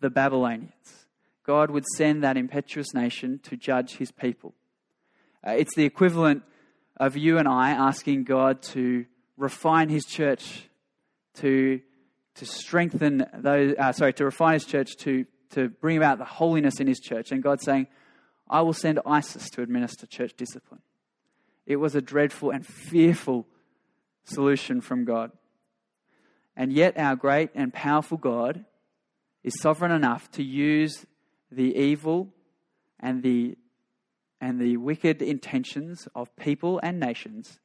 the 0.00 0.08
Babylonians. 0.08 1.06
God 1.44 1.70
would 1.70 1.84
send 1.96 2.22
that 2.22 2.38
impetuous 2.38 2.94
nation 2.94 3.38
to 3.42 3.56
judge 3.56 3.96
his 3.96 4.10
people. 4.10 4.54
Uh, 5.46 5.50
it's 5.50 5.74
the 5.74 5.84
equivalent 5.84 6.42
of 6.96 7.16
you 7.16 7.38
and 7.38 7.48
I 7.48 7.70
asking 7.70 8.24
God 8.24 8.62
to 8.74 9.06
refine 9.40 9.88
His 9.88 10.04
church, 10.04 10.68
to, 11.36 11.80
to 12.36 12.46
strengthen 12.46 13.26
those, 13.34 13.74
uh, 13.78 13.92
sorry, 13.92 14.12
to 14.14 14.24
refine 14.26 14.54
His 14.54 14.66
church, 14.66 14.96
to, 14.98 15.24
to 15.50 15.68
bring 15.68 15.96
about 15.96 16.18
the 16.18 16.24
holiness 16.24 16.80
in 16.80 16.86
His 16.86 17.00
church. 17.00 17.32
And 17.32 17.42
God 17.42 17.60
saying, 17.60 17.88
I 18.48 18.62
will 18.62 18.72
send 18.72 19.00
ISIS 19.06 19.50
to 19.50 19.62
administer 19.62 20.06
church 20.06 20.34
discipline. 20.36 20.80
It 21.66 21.76
was 21.76 21.94
a 21.94 22.00
dreadful 22.00 22.50
and 22.50 22.66
fearful 22.66 23.46
solution 24.24 24.80
from 24.80 25.04
God. 25.04 25.30
And 26.56 26.72
yet, 26.72 26.98
our 26.98 27.16
great 27.16 27.50
and 27.54 27.72
powerful 27.72 28.18
God 28.18 28.64
is 29.42 29.58
sovereign 29.60 29.92
enough 29.92 30.30
to 30.32 30.42
use 30.42 31.06
the 31.50 31.74
evil 31.76 32.28
and 32.98 33.22
the 33.22 33.56
and 34.40 34.58
the 34.58 34.78
wicked 34.78 35.20
intentions 35.20 36.08
of 36.14 36.34
people 36.36 36.80
and 36.82 36.98
nations 36.98 37.60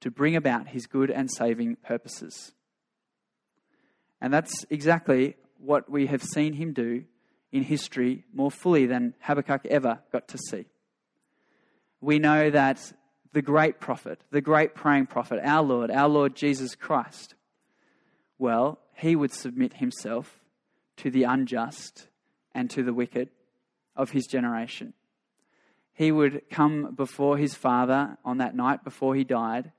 to 0.00 0.10
bring 0.10 0.34
about 0.34 0.68
his 0.68 0.86
good 0.86 1.10
and 1.10 1.30
saving 1.30 1.76
purposes. 1.76 2.52
And 4.20 4.32
that's 4.32 4.64
exactly 4.70 5.36
what 5.58 5.90
we 5.90 6.06
have 6.06 6.22
seen 6.22 6.54
him 6.54 6.72
do 6.72 7.04
in 7.54 7.62
history 7.62 8.24
more 8.34 8.50
fully 8.50 8.84
than 8.84 9.14
Habakkuk 9.20 9.64
ever 9.66 10.00
got 10.12 10.28
to 10.28 10.38
see. 10.50 10.66
We 12.02 12.18
know 12.18 12.50
that 12.50 12.92
the 13.32 13.40
great 13.40 13.80
prophet, 13.80 14.20
the 14.30 14.42
great 14.42 14.74
praying 14.74 15.06
prophet, 15.06 15.40
our 15.42 15.62
Lord, 15.62 15.90
our 15.90 16.08
Lord 16.08 16.36
Jesus 16.36 16.74
Christ, 16.74 17.34
well, 18.38 18.78
he 18.94 19.16
would 19.16 19.32
submit 19.32 19.74
himself 19.74 20.40
to 20.98 21.10
the 21.10 21.22
unjust 21.22 22.08
and 22.54 22.68
to 22.70 22.82
the 22.82 22.92
wicked 22.92 23.30
of 23.96 24.10
his 24.10 24.26
generation 24.26 24.92
he 25.94 26.10
would 26.10 26.42
come 26.50 26.92
before 26.94 27.38
his 27.38 27.54
father 27.54 28.18
on 28.24 28.38
that 28.38 28.54
night 28.54 28.82
before 28.82 29.14
he 29.14 29.22
died, 29.22 29.70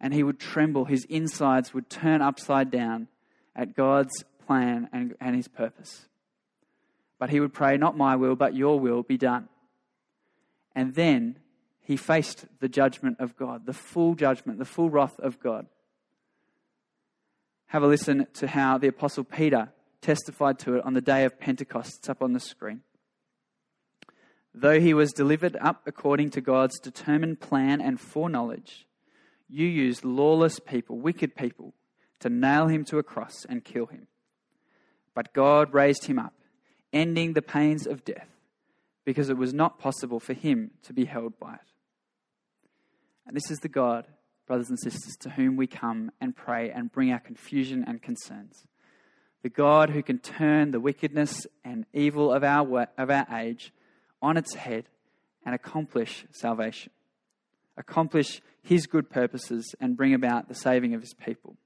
and 0.00 0.14
he 0.14 0.22
would 0.22 0.40
tremble. 0.40 0.86
His 0.86 1.04
insides 1.04 1.74
would 1.74 1.90
turn 1.90 2.22
upside 2.22 2.70
down 2.70 3.08
at 3.54 3.76
God's 3.76 4.24
plan 4.46 4.88
and, 4.90 5.14
and 5.20 5.36
his 5.36 5.46
purpose. 5.46 6.06
But 7.18 7.30
he 7.30 7.40
would 7.40 7.52
pray, 7.52 7.76
Not 7.76 7.96
my 7.96 8.16
will, 8.16 8.36
but 8.36 8.54
your 8.54 8.78
will 8.78 9.02
be 9.02 9.16
done. 9.16 9.48
And 10.74 10.94
then 10.94 11.38
he 11.80 11.96
faced 11.96 12.46
the 12.60 12.68
judgment 12.68 13.18
of 13.18 13.36
God, 13.36 13.66
the 13.66 13.72
full 13.72 14.14
judgment, 14.14 14.58
the 14.58 14.64
full 14.64 14.90
wrath 14.90 15.18
of 15.20 15.40
God. 15.40 15.66
Have 17.66 17.82
a 17.82 17.86
listen 17.86 18.26
to 18.34 18.46
how 18.46 18.78
the 18.78 18.88
Apostle 18.88 19.24
Peter 19.24 19.72
testified 20.00 20.58
to 20.60 20.76
it 20.76 20.84
on 20.84 20.94
the 20.94 21.00
day 21.00 21.24
of 21.24 21.40
Pentecost. 21.40 21.98
It's 21.98 22.08
up 22.08 22.22
on 22.22 22.32
the 22.32 22.40
screen. 22.40 22.82
Though 24.54 24.80
he 24.80 24.94
was 24.94 25.12
delivered 25.12 25.56
up 25.60 25.82
according 25.86 26.30
to 26.30 26.40
God's 26.40 26.78
determined 26.78 27.40
plan 27.40 27.80
and 27.80 28.00
foreknowledge, 28.00 28.86
you 29.48 29.66
used 29.66 30.04
lawless 30.04 30.58
people, 30.58 30.98
wicked 30.98 31.36
people, 31.36 31.74
to 32.20 32.28
nail 32.28 32.66
him 32.66 32.84
to 32.86 32.98
a 32.98 33.02
cross 33.02 33.46
and 33.48 33.64
kill 33.64 33.86
him. 33.86 34.08
But 35.14 35.32
God 35.32 35.72
raised 35.72 36.06
him 36.06 36.18
up, 36.18 36.34
ending 36.92 37.32
the 37.32 37.42
pains 37.42 37.86
of 37.86 38.04
death, 38.04 38.28
because 39.04 39.28
it 39.28 39.36
was 39.36 39.54
not 39.54 39.78
possible 39.78 40.20
for 40.20 40.34
him 40.34 40.72
to 40.82 40.92
be 40.92 41.04
held 41.04 41.38
by 41.38 41.54
it. 41.54 41.60
And 43.26 43.36
this 43.36 43.50
is 43.50 43.58
the 43.58 43.68
God, 43.68 44.06
brothers 44.46 44.70
and 44.70 44.78
sisters, 44.78 45.16
to 45.20 45.30
whom 45.30 45.56
we 45.56 45.66
come 45.66 46.10
and 46.20 46.34
pray 46.34 46.70
and 46.70 46.90
bring 46.90 47.12
our 47.12 47.20
confusion 47.20 47.84
and 47.86 48.02
concerns. 48.02 48.66
The 49.42 49.50
God 49.50 49.90
who 49.90 50.02
can 50.02 50.18
turn 50.18 50.70
the 50.70 50.80
wickedness 50.80 51.46
and 51.64 51.86
evil 51.92 52.32
of 52.32 52.42
our, 52.42 52.88
of 52.96 53.10
our 53.10 53.26
age 53.38 53.72
on 54.20 54.36
its 54.36 54.54
head 54.54 54.88
and 55.44 55.54
accomplish 55.54 56.26
salvation, 56.30 56.90
accomplish 57.76 58.40
his 58.62 58.86
good 58.86 59.08
purposes, 59.08 59.74
and 59.80 59.96
bring 59.96 60.12
about 60.12 60.48
the 60.48 60.54
saving 60.54 60.94
of 60.94 61.00
his 61.00 61.14
people. 61.14 61.56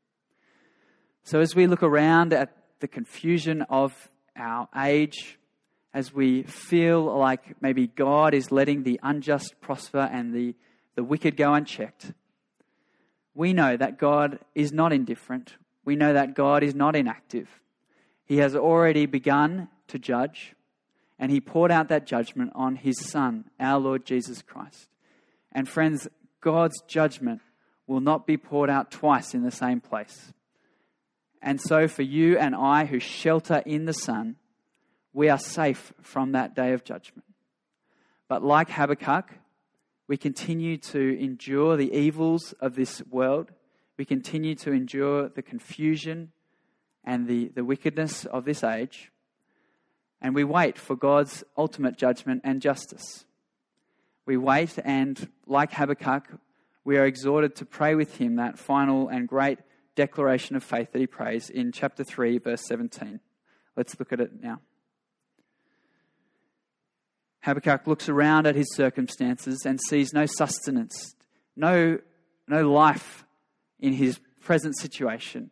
So, 1.24 1.40
as 1.40 1.54
we 1.54 1.66
look 1.66 1.82
around 1.82 2.32
at 2.32 2.56
the 2.80 2.88
confusion 2.88 3.62
of 3.62 4.11
our 4.36 4.68
age, 4.76 5.38
as 5.94 6.12
we 6.12 6.42
feel 6.44 7.04
like 7.18 7.60
maybe 7.60 7.86
God 7.86 8.34
is 8.34 8.50
letting 8.50 8.82
the 8.82 8.98
unjust 9.02 9.60
prosper 9.60 10.08
and 10.10 10.34
the, 10.34 10.54
the 10.94 11.04
wicked 11.04 11.36
go 11.36 11.52
unchecked, 11.54 12.12
we 13.34 13.52
know 13.52 13.76
that 13.76 13.98
God 13.98 14.38
is 14.54 14.72
not 14.72 14.92
indifferent. 14.92 15.56
We 15.84 15.96
know 15.96 16.12
that 16.12 16.34
God 16.34 16.62
is 16.62 16.74
not 16.74 16.96
inactive. 16.96 17.48
He 18.24 18.38
has 18.38 18.54
already 18.54 19.06
begun 19.06 19.68
to 19.88 19.98
judge 19.98 20.54
and 21.18 21.30
he 21.30 21.40
poured 21.40 21.70
out 21.70 21.88
that 21.88 22.06
judgment 22.06 22.50
on 22.54 22.76
his 22.76 22.98
Son, 22.98 23.44
our 23.60 23.78
Lord 23.78 24.04
Jesus 24.04 24.42
Christ. 24.42 24.88
And 25.52 25.68
friends, 25.68 26.08
God's 26.40 26.82
judgment 26.88 27.40
will 27.86 28.00
not 28.00 28.26
be 28.26 28.36
poured 28.36 28.70
out 28.70 28.90
twice 28.90 29.34
in 29.34 29.44
the 29.44 29.50
same 29.50 29.80
place. 29.80 30.32
And 31.42 31.61
so, 31.61 31.88
for 31.88 32.02
you 32.02 32.38
and 32.38 32.55
I 32.55 32.85
who 32.85 33.00
shelter 33.00 33.62
in 33.66 33.85
the 33.85 33.92
Son, 33.92 34.37
we 35.12 35.28
are 35.28 35.38
safe 35.38 35.92
from 36.00 36.33
that 36.33 36.55
day 36.55 36.72
of 36.72 36.85
judgment. 36.85 37.24
But 38.28 38.42
like 38.42 38.70
Habakkuk, 38.70 39.31
we 40.07 40.16
continue 40.16 40.76
to 40.78 41.18
endure 41.18 41.76
the 41.76 41.92
evils 41.92 42.55
of 42.61 42.76
this 42.76 43.02
world. 43.11 43.50
We 43.98 44.05
continue 44.05 44.55
to 44.57 44.72
endure 44.72 45.28
the 45.28 45.42
confusion 45.42 46.33
and 47.05 47.26
the, 47.26 47.48
the 47.48 47.64
wickedness 47.64 48.24
of 48.24 48.44
this 48.44 48.62
age 48.64 49.12
and 50.22 50.37
we 50.37 50.44
wait 50.44 50.78
for 50.78 50.94
God's 50.94 51.42
ultimate 51.59 51.98
judgment 51.98 52.42
and 52.44 52.62
justice. 52.62 53.26
We 54.24 54.37
wait, 54.37 54.78
and 54.85 55.28
like 55.46 55.72
Habakkuk, 55.72 56.28
we 56.85 56.96
are 56.96 57.05
exhorted 57.05 57.57
to 57.57 57.66
pray 57.66 57.96
with 57.96 58.16
him 58.18 58.37
that 58.37 58.57
final 58.57 59.09
and 59.09 59.26
great 59.26 59.59
declaration 59.94 60.57
of 60.57 60.64
faith 60.64 60.92
that 60.92 60.98
he 60.98 61.07
prays 61.07 61.50
in 61.50 61.72
chapter 61.72 62.05
3, 62.05 62.38
verse 62.38 62.62
17. 62.66 63.20
Let's 63.76 63.98
look 63.98 64.12
at 64.12 64.20
it 64.20 64.42
now. 64.42 64.61
Habakkuk 67.40 67.87
looks 67.87 68.09
around 68.09 68.46
at 68.46 68.55
his 68.55 68.72
circumstances 68.74 69.66
and 69.66 69.81
sees 69.81 70.12
no 70.12 70.26
sustenance, 70.26 71.16
no, 71.57 71.98
no 72.46 72.70
life 72.70 73.24
in 73.81 73.92
his 73.94 74.20
present 74.40 74.76
situation, 74.78 75.50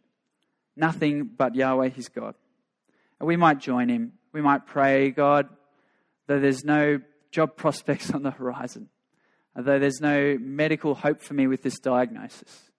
nothing 0.77 1.25
but 1.25 1.55
Yahweh 1.57 1.89
his 1.89 2.09
God. 2.09 2.35
And 3.19 3.27
we 3.27 3.37
might 3.37 3.59
join 3.59 3.89
him 3.89 4.13
we 4.33 4.41
might 4.41 4.67
pray, 4.67 5.11
God, 5.11 5.49
though 6.27 6.39
there's 6.39 6.65
no 6.65 7.01
job 7.31 7.57
prospects 7.57 8.11
on 8.15 8.23
the 8.23 8.31
horizon, 8.31 8.89
though 9.57 9.79
there's 9.79 10.01
no 10.01 10.39
medical 10.41 10.95
hope 10.95 11.21
for 11.21 11.35
me 11.35 11.47
with 11.47 11.63
this 11.63 11.79
diagnosis, 11.79 12.70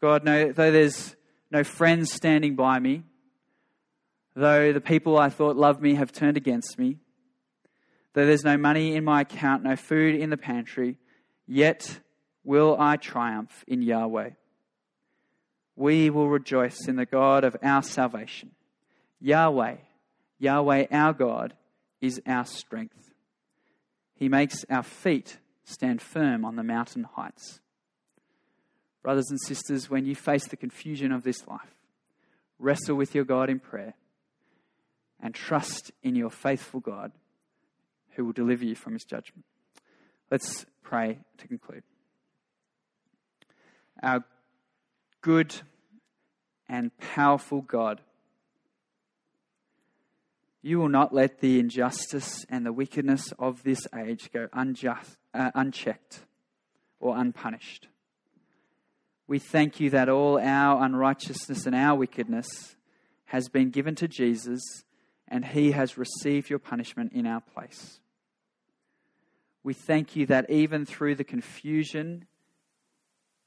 God, 0.00 0.24
no, 0.24 0.52
though 0.52 0.70
there's 0.70 1.16
no 1.50 1.64
friends 1.64 2.12
standing 2.12 2.54
by 2.54 2.78
me, 2.78 3.02
though 4.34 4.72
the 4.72 4.80
people 4.80 5.18
I 5.18 5.28
thought 5.28 5.56
loved 5.56 5.80
me 5.82 5.94
have 5.94 6.12
turned 6.12 6.36
against 6.36 6.78
me, 6.78 6.98
Though 8.18 8.26
there's 8.26 8.42
no 8.42 8.56
money 8.56 8.96
in 8.96 9.04
my 9.04 9.20
account, 9.20 9.62
no 9.62 9.76
food 9.76 10.16
in 10.16 10.30
the 10.30 10.36
pantry, 10.36 10.96
yet 11.46 12.00
will 12.42 12.76
I 12.76 12.96
triumph 12.96 13.64
in 13.68 13.80
Yahweh. 13.80 14.30
We 15.76 16.10
will 16.10 16.28
rejoice 16.28 16.88
in 16.88 16.96
the 16.96 17.06
God 17.06 17.44
of 17.44 17.56
our 17.62 17.80
salvation. 17.80 18.50
Yahweh, 19.20 19.76
Yahweh 20.40 20.86
our 20.90 21.12
God, 21.12 21.54
is 22.00 22.20
our 22.26 22.44
strength. 22.44 23.12
He 24.14 24.28
makes 24.28 24.64
our 24.68 24.82
feet 24.82 25.38
stand 25.64 26.02
firm 26.02 26.44
on 26.44 26.56
the 26.56 26.64
mountain 26.64 27.04
heights. 27.04 27.60
Brothers 29.08 29.30
and 29.30 29.40
sisters, 29.40 29.88
when 29.88 30.04
you 30.04 30.14
face 30.14 30.46
the 30.48 30.56
confusion 30.58 31.12
of 31.12 31.22
this 31.22 31.46
life, 31.46 31.72
wrestle 32.58 32.94
with 32.94 33.14
your 33.14 33.24
God 33.24 33.48
in 33.48 33.58
prayer 33.58 33.94
and 35.18 35.34
trust 35.34 35.90
in 36.02 36.14
your 36.14 36.28
faithful 36.28 36.80
God 36.80 37.12
who 38.10 38.26
will 38.26 38.34
deliver 38.34 38.66
you 38.66 38.74
from 38.74 38.92
his 38.92 39.06
judgment. 39.06 39.46
Let's 40.30 40.66
pray 40.82 41.20
to 41.38 41.48
conclude. 41.48 41.84
Our 44.02 44.26
good 45.22 45.54
and 46.68 46.90
powerful 46.98 47.62
God, 47.62 48.02
you 50.60 50.78
will 50.78 50.90
not 50.90 51.14
let 51.14 51.40
the 51.40 51.58
injustice 51.58 52.44
and 52.50 52.66
the 52.66 52.74
wickedness 52.74 53.32
of 53.38 53.62
this 53.62 53.86
age 53.96 54.30
go 54.34 54.48
unjust, 54.52 55.16
uh, 55.32 55.50
unchecked 55.54 56.26
or 57.00 57.16
unpunished. 57.16 57.88
We 59.28 59.38
thank 59.38 59.78
you 59.78 59.90
that 59.90 60.08
all 60.08 60.40
our 60.40 60.82
unrighteousness 60.82 61.66
and 61.66 61.74
our 61.74 61.94
wickedness 61.94 62.76
has 63.26 63.50
been 63.50 63.68
given 63.68 63.94
to 63.96 64.08
Jesus, 64.08 64.62
and 65.28 65.44
he 65.44 65.72
has 65.72 65.98
received 65.98 66.48
your 66.48 66.58
punishment 66.58 67.12
in 67.12 67.26
our 67.26 67.42
place. 67.42 68.00
We 69.62 69.74
thank 69.74 70.16
you 70.16 70.24
that 70.26 70.48
even 70.48 70.86
through 70.86 71.16
the 71.16 71.24
confusion 71.24 72.24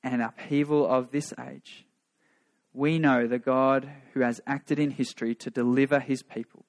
and 0.04 0.22
upheaval 0.22 0.88
of 0.88 1.10
this 1.10 1.34
age, 1.44 1.88
we 2.74 3.00
know 3.00 3.26
the 3.26 3.40
God 3.40 3.90
who 4.14 4.20
has 4.20 4.40
acted 4.46 4.78
in 4.78 4.92
history 4.92 5.34
to 5.34 5.50
deliver 5.50 6.00
his 6.00 6.22
people. 6.22 6.64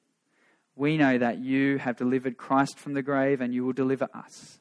We 0.75 0.97
know 0.97 1.19
that 1.19 1.39
you 1.39 1.77
have 1.77 1.99
delivered 1.99 2.39
Christ 2.39 2.79
from 2.79 2.95
the 2.95 3.03
grave 3.03 3.43
and 3.43 3.53
you 3.53 3.67
will 3.67 3.75
deliver 3.75 4.09
us. 4.15 4.59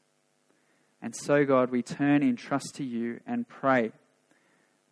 And 1.00 1.16
so, 1.16 1.46
God, 1.46 1.70
we 1.70 1.82
turn 1.82 2.22
in 2.22 2.36
trust 2.36 2.74
to 2.74 2.84
you 2.84 3.20
and 3.26 3.48
pray 3.48 3.92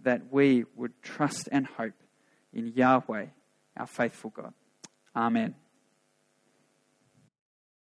that 0.02 0.32
we 0.32 0.64
would 0.76 0.92
trust 1.02 1.48
and 1.52 1.66
hope 1.66 1.94
in 2.52 2.72
Yahweh, 2.74 3.26
our 3.76 3.86
faithful 3.86 4.30
God. 4.30 4.52
Amen. 5.14 5.54